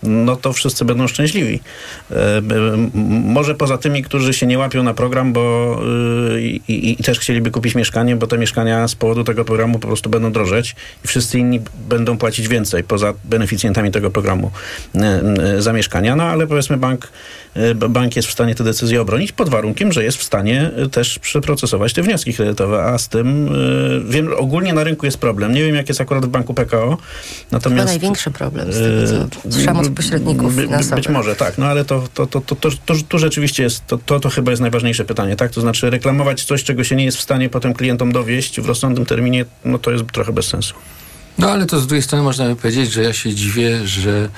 [0.03, 1.61] no to wszyscy będą szczęśliwi.
[2.11, 2.43] E,
[3.25, 5.77] może poza tymi, którzy się nie łapią na program, bo
[6.35, 9.89] y, i, i, też chcieliby kupić mieszkanie, bo te mieszkania z powodu tego programu po
[9.89, 14.51] prostu będą drożeć i wszyscy inni będą płacić więcej poza beneficjentami tego programu
[14.95, 16.17] e, e, za mieszkania.
[16.17, 17.09] No ale powiedzmy bank
[17.89, 21.19] bank jest w stanie tę decyzję obronić pod warunkiem, że jest w stanie e, też
[21.19, 25.53] przeprocesować te wnioski kredytowe, a z tym e, wiem, ogólnie na rynku jest problem.
[25.53, 26.99] Nie wiem, jak jest akurat w banku PKO.
[27.51, 29.11] Natomiast, Chyba największy problem z
[29.67, 31.05] tego, od pośredników finansowych.
[31.05, 31.59] Być może, tak.
[31.59, 32.71] No ale to, to, to, to,
[33.09, 35.51] to rzeczywiście jest, to, to, to chyba jest najważniejsze pytanie, tak?
[35.51, 39.07] To znaczy reklamować coś, czego się nie jest w stanie potem klientom dowieść w rozsądnym
[39.07, 40.75] terminie, no to jest trochę bez sensu.
[41.39, 44.28] No ale to z drugiej strony można by powiedzieć, że ja się dziwię, że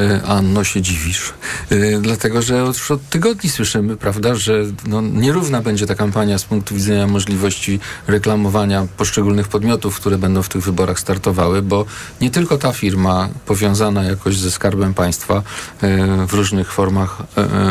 [0.00, 1.34] e, Anno się dziwisz.
[1.70, 6.44] E, dlatego, że już od tygodni słyszymy, prawda, że no, nierówna będzie ta kampania z
[6.44, 11.84] punktu widzenia możliwości reklamowania poszczególnych podmiotów, które będą w tych wyborach startowały, bo
[12.20, 15.42] nie tylko ta firma powiązana jakoś ze skarbem państwa
[15.82, 17.22] e, w różnych formach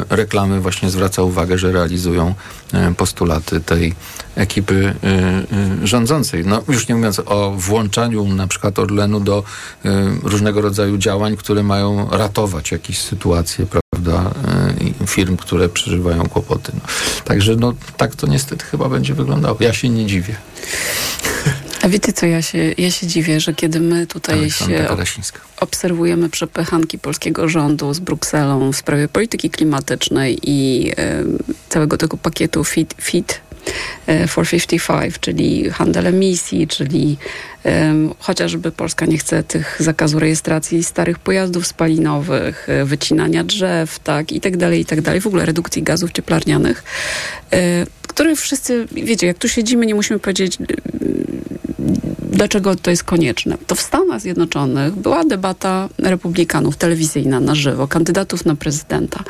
[0.09, 2.35] reklamy właśnie zwraca uwagę, że realizują
[2.97, 3.95] postulaty tej
[4.35, 4.93] ekipy
[5.83, 6.45] rządzącej.
[6.45, 9.43] No już nie mówiąc o włączaniu na przykład Orlenu do
[9.86, 9.89] y,
[10.23, 14.32] różnego rodzaju działań, które mają ratować jakieś sytuacje, prawda,
[15.03, 16.71] y, firm, które przeżywają kłopoty.
[16.75, 16.82] No.
[17.23, 19.57] Także no, tak to niestety chyba będzie wyglądało.
[19.59, 20.36] Ja się nie dziwię.
[21.82, 24.88] A wiecie co, ja się, ja się dziwię, że kiedy my tutaj się
[25.57, 30.93] obserwujemy przepychanki polskiego rządu z Brukselą w sprawie polityki klimatycznej i y,
[31.69, 33.41] całego tego pakietu FIT, FIT
[34.05, 37.18] 455, czyli handel emisji, czyli
[37.63, 44.41] um, chociażby Polska nie chce tych zakazu rejestracji starych pojazdów spalinowych, wycinania drzew, tak, i
[44.41, 46.84] tak dalej, i tak dalej, w ogóle redukcji gazów cieplarnianych,
[48.07, 50.57] które wszyscy, wiecie, jak tu siedzimy, nie musimy powiedzieć
[52.38, 53.57] dlaczego to jest konieczne.
[53.68, 59.24] To w Stanach Zjednoczonych była debata republikanów telewizyjna na żywo, kandydatów na prezydenta.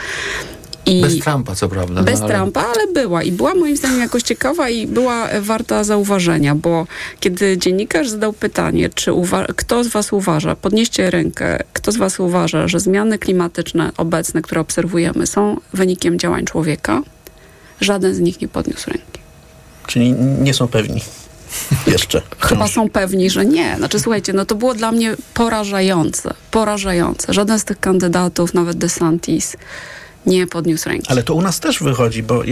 [0.87, 2.03] I bez Trumpa, co prawda.
[2.03, 2.35] Bez no, ale...
[2.35, 3.23] Trumpa, ale była.
[3.23, 6.87] I była moim zdaniem jakoś ciekawa i była warta zauważenia, bo
[7.19, 9.11] kiedy dziennikarz zadał pytanie, czy
[9.55, 14.61] kto z was uważa, podnieście rękę, kto z was uważa, że zmiany klimatyczne obecne, które
[14.61, 17.01] obserwujemy, są wynikiem działań człowieka,
[17.81, 19.21] żaden z nich nie podniósł ręki.
[19.87, 20.11] Czyli
[20.41, 21.01] nie są pewni.
[21.93, 22.21] Jeszcze.
[22.39, 23.75] Chyba są pewni, że nie.
[23.77, 26.33] Znaczy, słuchajcie, no to było dla mnie porażające.
[26.51, 27.33] Porażające.
[27.33, 29.57] Żaden z tych kandydatów, nawet DeSantis,
[30.27, 31.07] nie podniósł ręki.
[31.11, 32.43] Ale to u nas też wychodzi, bo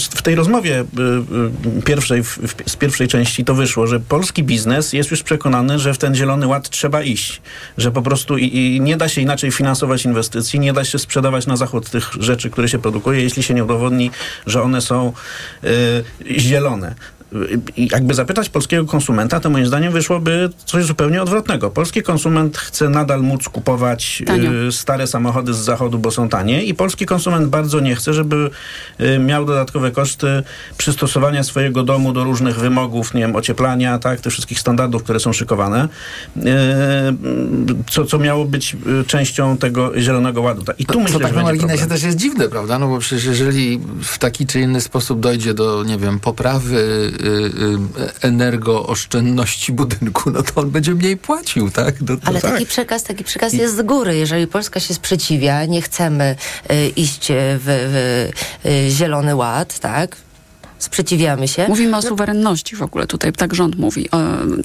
[0.00, 2.22] w tej rozmowie y, y, pierwszej,
[2.66, 6.46] z pierwszej części to wyszło, że polski biznes jest już przekonany, że w ten zielony
[6.46, 7.42] ład trzeba iść.
[7.78, 11.46] Że po prostu i, i nie da się inaczej finansować inwestycji, nie da się sprzedawać
[11.46, 14.10] na zachód tych rzeczy, które się produkuje, jeśli się nie udowodni,
[14.46, 15.12] że one są
[15.64, 16.04] y,
[16.38, 16.94] zielone
[17.76, 21.70] jakby zapytać polskiego konsumenta, to moim zdaniem wyszłoby coś zupełnie odwrotnego.
[21.70, 24.22] Polski konsument chce nadal móc kupować
[24.68, 28.50] y, stare samochody z zachodu, bo są tanie i polski konsument bardzo nie chce, żeby
[29.00, 30.42] y, miał dodatkowe koszty
[30.78, 35.32] przystosowania swojego domu do różnych wymogów, nie wiem, ocieplania, tak, tych wszystkich standardów, które są
[35.32, 35.88] szykowane,
[36.36, 36.40] y,
[37.90, 38.76] co, co miało być
[39.06, 40.62] częścią tego Zielonego Ładu.
[40.78, 42.78] I tu to, myślę, to tak na marginesie też jest dziwne, prawda?
[42.78, 47.12] No bo przecież jeżeli w taki czy inny sposób dojdzie do, nie wiem, poprawy
[48.22, 51.94] energooszczędności budynku, no to on będzie mniej płacił, tak?
[52.00, 52.52] No Ale tak.
[52.52, 54.16] taki przekaz, taki przekaz jest z góry.
[54.16, 56.36] Jeżeli Polska się sprzeciwia, nie chcemy
[56.70, 58.30] y, iść w, w,
[58.64, 60.16] w Zielony Ład, tak?
[60.80, 61.68] Sprzeciwiamy się.
[61.68, 64.08] Mówimy o suwerenności w ogóle, tutaj tak rząd mówi.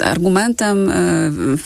[0.04, 0.96] Argumentem e,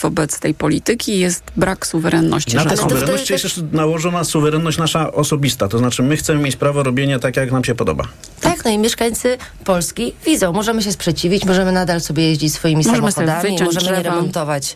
[0.02, 2.56] wobec tej polityki jest brak suwerenności.
[2.56, 6.84] Na tę suwerenność jest też nałożona suwerenność nasza osobista, to znaczy my chcemy mieć prawo
[6.84, 8.08] robienia tak, jak nam się podoba.
[8.42, 13.12] Tak, no i mieszkańcy Polski widzą, możemy się sprzeciwić, możemy nadal sobie jeździć swoimi możemy
[13.12, 14.76] samochodami, możemy nie remontować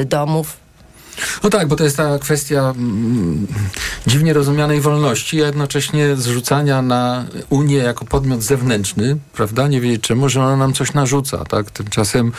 [0.00, 0.63] y, domów.
[1.42, 3.46] No tak, bo to jest ta kwestia mm,
[4.06, 9.68] dziwnie rozumianej wolności, a jednocześnie zrzucania na Unię jako podmiot zewnętrzny, prawda?
[9.68, 11.70] Nie wiedzieć czemu, że ona nam coś narzuca, tak?
[11.70, 12.32] Tymczasem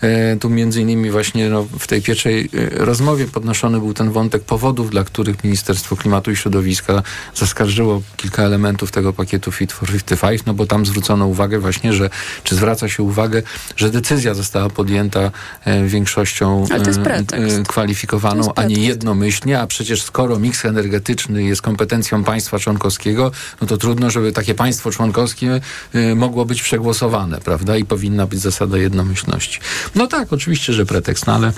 [0.00, 4.42] e, tu między innymi właśnie no, w tej pierwszej e, rozmowie podnoszony był ten wątek
[4.42, 7.02] powodów, dla których Ministerstwo Klimatu i Środowiska
[7.34, 12.10] zaskarżyło kilka elementów tego pakietu Fit for 55, no bo tam zwrócono uwagę właśnie, że,
[12.44, 13.42] czy zwraca się uwagę,
[13.76, 15.30] że decyzja została podjęta
[15.64, 18.21] e, większością e, kwalifikowaną
[18.56, 24.10] a nie jednomyślnie, a przecież skoro miks energetyczny jest kompetencją państwa członkowskiego, no to trudno,
[24.10, 25.60] żeby takie państwo członkowskie
[25.94, 27.76] y, mogło być przegłosowane, prawda?
[27.76, 29.60] I powinna być zasada jednomyślności.
[29.94, 31.52] No tak, oczywiście, że pretekst, no ale,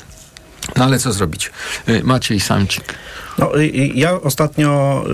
[0.77, 1.51] no ale co zrobić?
[1.89, 2.95] Y, Maciej Samcik.
[3.39, 3.53] No,
[3.95, 5.05] ja ostatnio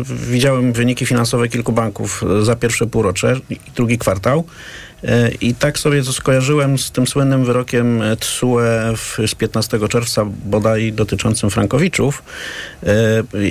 [0.00, 4.44] y, widziałem wyniki finansowe kilku banków za pierwsze półrocze i drugi kwartał.
[5.04, 8.58] E, I tak sobie to skojarzyłem z tym słynnym wyrokiem TSUE
[9.26, 12.22] z 15 czerwca bodaj dotyczącym Frankowiczów.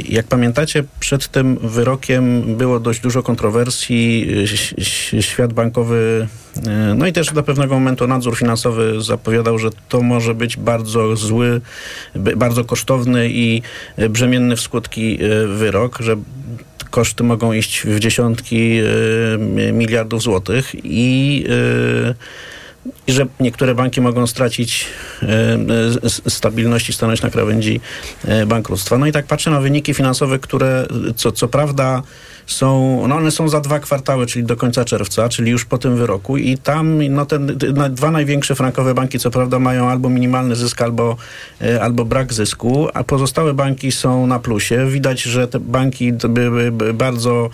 [0.09, 4.27] Jak pamiętacie, przed tym wyrokiem było dość dużo kontrowersji.
[5.21, 6.27] Świat bankowy,
[6.95, 11.61] no i też do pewnego momentu nadzór finansowy zapowiadał, że to może być bardzo zły,
[12.15, 13.61] bardzo kosztowny i
[14.09, 16.15] brzemienny w skutki wyrok, że
[16.89, 22.13] koszty mogą iść w dziesiątki e, miliardów złotych i e,
[23.07, 24.85] i że niektóre banki mogą stracić
[26.25, 27.81] e, stabilność i stanąć na krawędzi
[28.47, 28.97] bankructwa.
[28.97, 32.01] No i tak patrzę na wyniki finansowe, które co, co prawda
[32.47, 35.97] są, no one są za dwa kwartały, czyli do końca czerwca, czyli już po tym
[35.97, 37.39] wyroku i tam no te
[37.89, 41.17] dwa największe frankowe banki co prawda mają albo minimalny zysk, albo,
[41.61, 44.85] e, albo brak zysku, a pozostałe banki są na plusie.
[44.89, 47.49] Widać, że te banki by, by bardzo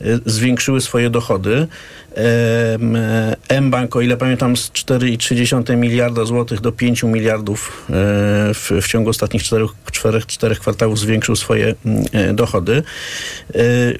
[0.00, 1.66] e, zwiększyły swoje dochody.
[3.48, 7.92] M-Bank, o ile pamiętam, z 4,3 miliarda złotych do 5 miliardów e,
[8.54, 12.82] w, w ciągu ostatnich 4, 4, 4 kwartałów zwiększył swoje mm, dochody.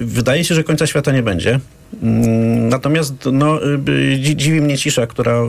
[0.01, 1.59] Wydaje się, że końca świata nie będzie.
[2.03, 3.59] Mm, natomiast no,
[3.89, 5.41] y, dziwi mnie cisza, która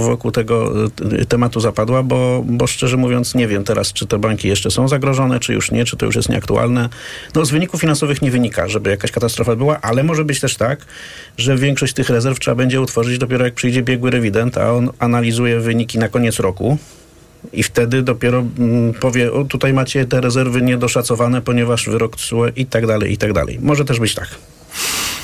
[0.00, 0.72] wokół tego
[1.20, 4.88] y, tematu zapadła, bo, bo szczerze mówiąc nie wiem teraz, czy te banki jeszcze są
[4.88, 6.88] zagrożone, czy już nie, czy to już jest nieaktualne.
[7.34, 10.86] No, z wyników finansowych nie wynika, żeby jakaś katastrofa była, ale może być też tak,
[11.38, 15.60] że większość tych rezerw trzeba będzie utworzyć dopiero jak przyjdzie biegły rewident, a on analizuje
[15.60, 16.78] wyniki na koniec roku.
[17.52, 22.16] I wtedy dopiero mm, powie, o tutaj macie te rezerwy niedoszacowane, ponieważ wyrok
[22.56, 23.58] i tak dalej, i tak dalej.
[23.62, 24.28] Może też być tak.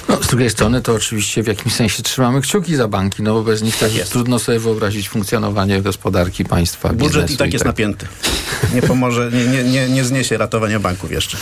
[0.09, 3.42] No, z drugiej strony to oczywiście w jakimś sensie trzymamy kciuki za banki, no bo
[3.42, 4.12] bez nich tak jest.
[4.12, 6.92] trudno sobie wyobrazić funkcjonowanie gospodarki państwa.
[6.92, 7.72] Budżet i tak jest tak.
[7.72, 8.07] napięty.
[8.74, 11.36] Nie pomoże, nie, nie, nie, nie zniesie ratowania banków jeszcze.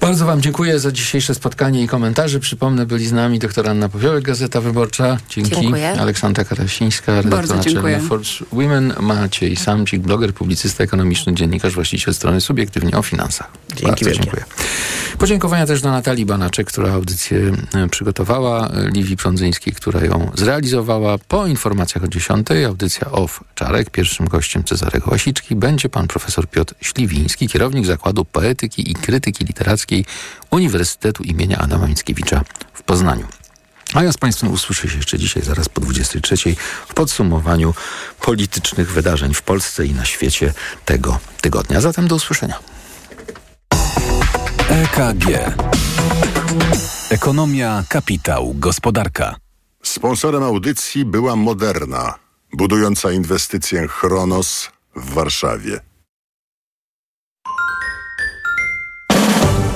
[0.00, 2.40] Bardzo Wam dziękuję za dzisiejsze spotkanie i komentarze.
[2.40, 5.18] Przypomnę, byli z nami dr Anna Popiołek, Gazeta Wyborcza.
[5.30, 5.50] Dzięki.
[5.50, 5.92] Dziękuję.
[6.00, 8.94] Aleksandra Karasińska, redaktor naczelny Forbes Women.
[9.00, 13.50] Maciej Samcik, bloger, publicysta ekonomiczny, dziennikarz, właściciel strony Subiektywnie o Finansach.
[13.68, 14.44] Dzięki Bardzo dziękuję.
[15.18, 21.18] Podziękowania też do Natalii Banaczek, która audycję e, przygotowała, Liwii Prądzyńskiej, która ją zrealizowała.
[21.28, 23.90] Po informacjach o 10 audycja OFF Czarek.
[23.90, 30.04] Pierwszym gościem Cezarego Łasiczki będzie pan profesor Piotr Śliwiński, kierownik Zakładu Poetyki i Krytyki Literackiej
[30.50, 32.42] Uniwersytetu imienia Adama Mickiewicza
[32.72, 33.26] w Poznaniu.
[33.94, 36.36] A ja z Państwem usłyszę się jeszcze dzisiaj, zaraz po 23,
[36.88, 37.74] w podsumowaniu
[38.20, 40.52] politycznych wydarzeń w Polsce i na świecie
[40.84, 41.80] tego tygodnia.
[41.80, 42.58] Zatem do usłyszenia.
[44.68, 45.28] EKG.
[47.10, 49.36] Ekonomia, kapitał, gospodarka.
[49.82, 52.14] Sponsorem audycji była Moderna,
[52.52, 55.80] budująca inwestycję Chronos w Warszawie.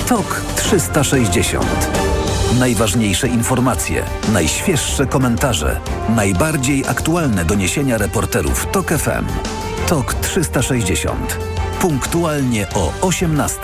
[0.09, 1.67] TOK 360.
[2.59, 9.27] Najważniejsze informacje, najświeższe komentarze, najbardziej aktualne doniesienia reporterów TOK FM.
[9.89, 11.39] TOK 360.
[11.81, 13.61] Punktualnie o 18.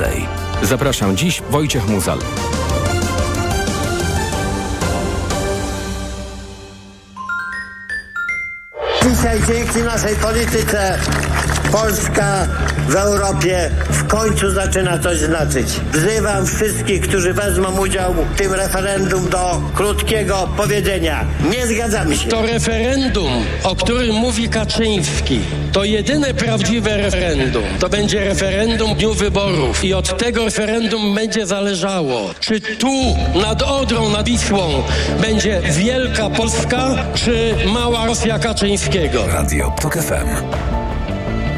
[0.62, 2.18] Zapraszam dziś Wojciech Muzal.
[9.10, 10.98] Dzisiaj dzięki naszej polityce
[11.72, 12.48] Polska
[12.88, 15.66] w Europie w końcu zaczyna coś znaczyć.
[15.92, 21.24] Wzywam wszystkich, którzy wezmą udział w tym referendum do krótkiego powiedzenia.
[21.50, 22.28] Nie zgadzamy się.
[22.28, 23.32] To referendum,
[23.64, 25.40] o którym mówi Kaczyński,
[25.72, 27.62] to jedyne prawdziwe referendum.
[27.80, 34.08] To będzie referendum dniu wyborów i od tego referendum będzie zależało, czy tu nad Odrą,
[34.08, 34.82] nad Wisłą
[35.20, 39.26] będzie wielka Polska, czy mała Rosja Kaczyńskiego.
[39.26, 40.77] Radio TOK FM.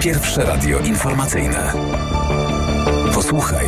[0.01, 1.73] Pierwsze radio informacyjne.
[3.15, 3.67] Posłuchaj,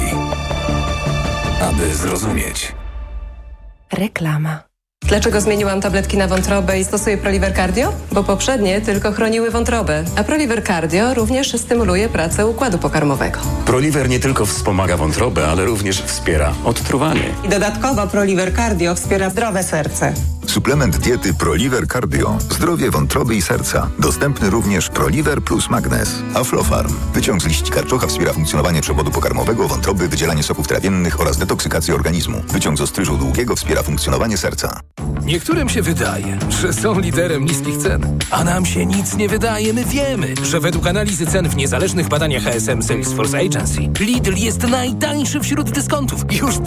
[1.62, 2.72] aby zrozumieć.
[3.93, 4.62] Reklama.
[5.03, 7.93] Dlaczego zmieniłam tabletki na wątrobę i stosuję Proliver Cardio?
[8.12, 13.41] Bo poprzednie tylko chroniły wątrobę, a Proliver Cardio również stymuluje pracę układu pokarmowego.
[13.66, 17.24] Proliver nie tylko wspomaga wątrobę, ale również wspiera odtruwanie.
[17.45, 20.12] I dodatkowo Proliver Cardio wspiera zdrowe serce.
[20.53, 22.39] Suplement diety Proliver Cardio.
[22.51, 23.91] Zdrowie wątroby i serca.
[23.99, 26.23] Dostępny również Proliver plus Magnes.
[26.35, 26.95] Aflofarm.
[27.15, 32.43] Wyciąg z liści karczocha wspiera funkcjonowanie przewodu pokarmowego, wątroby, wydzielanie soków trawiennych oraz detoksykację organizmu.
[32.49, 34.81] Wyciąg z ostryżu długiego wspiera funkcjonowanie serca.
[35.25, 38.19] Niektórym się wydaje, że są liderem niskich cen.
[38.31, 39.73] A nam się nic nie wydaje.
[39.73, 45.41] My wiemy, że według analizy cen w niezależnych badaniach HSM Salesforce Agency Lidl jest najtańszy
[45.41, 46.25] wśród dyskontów.
[46.33, 46.59] Już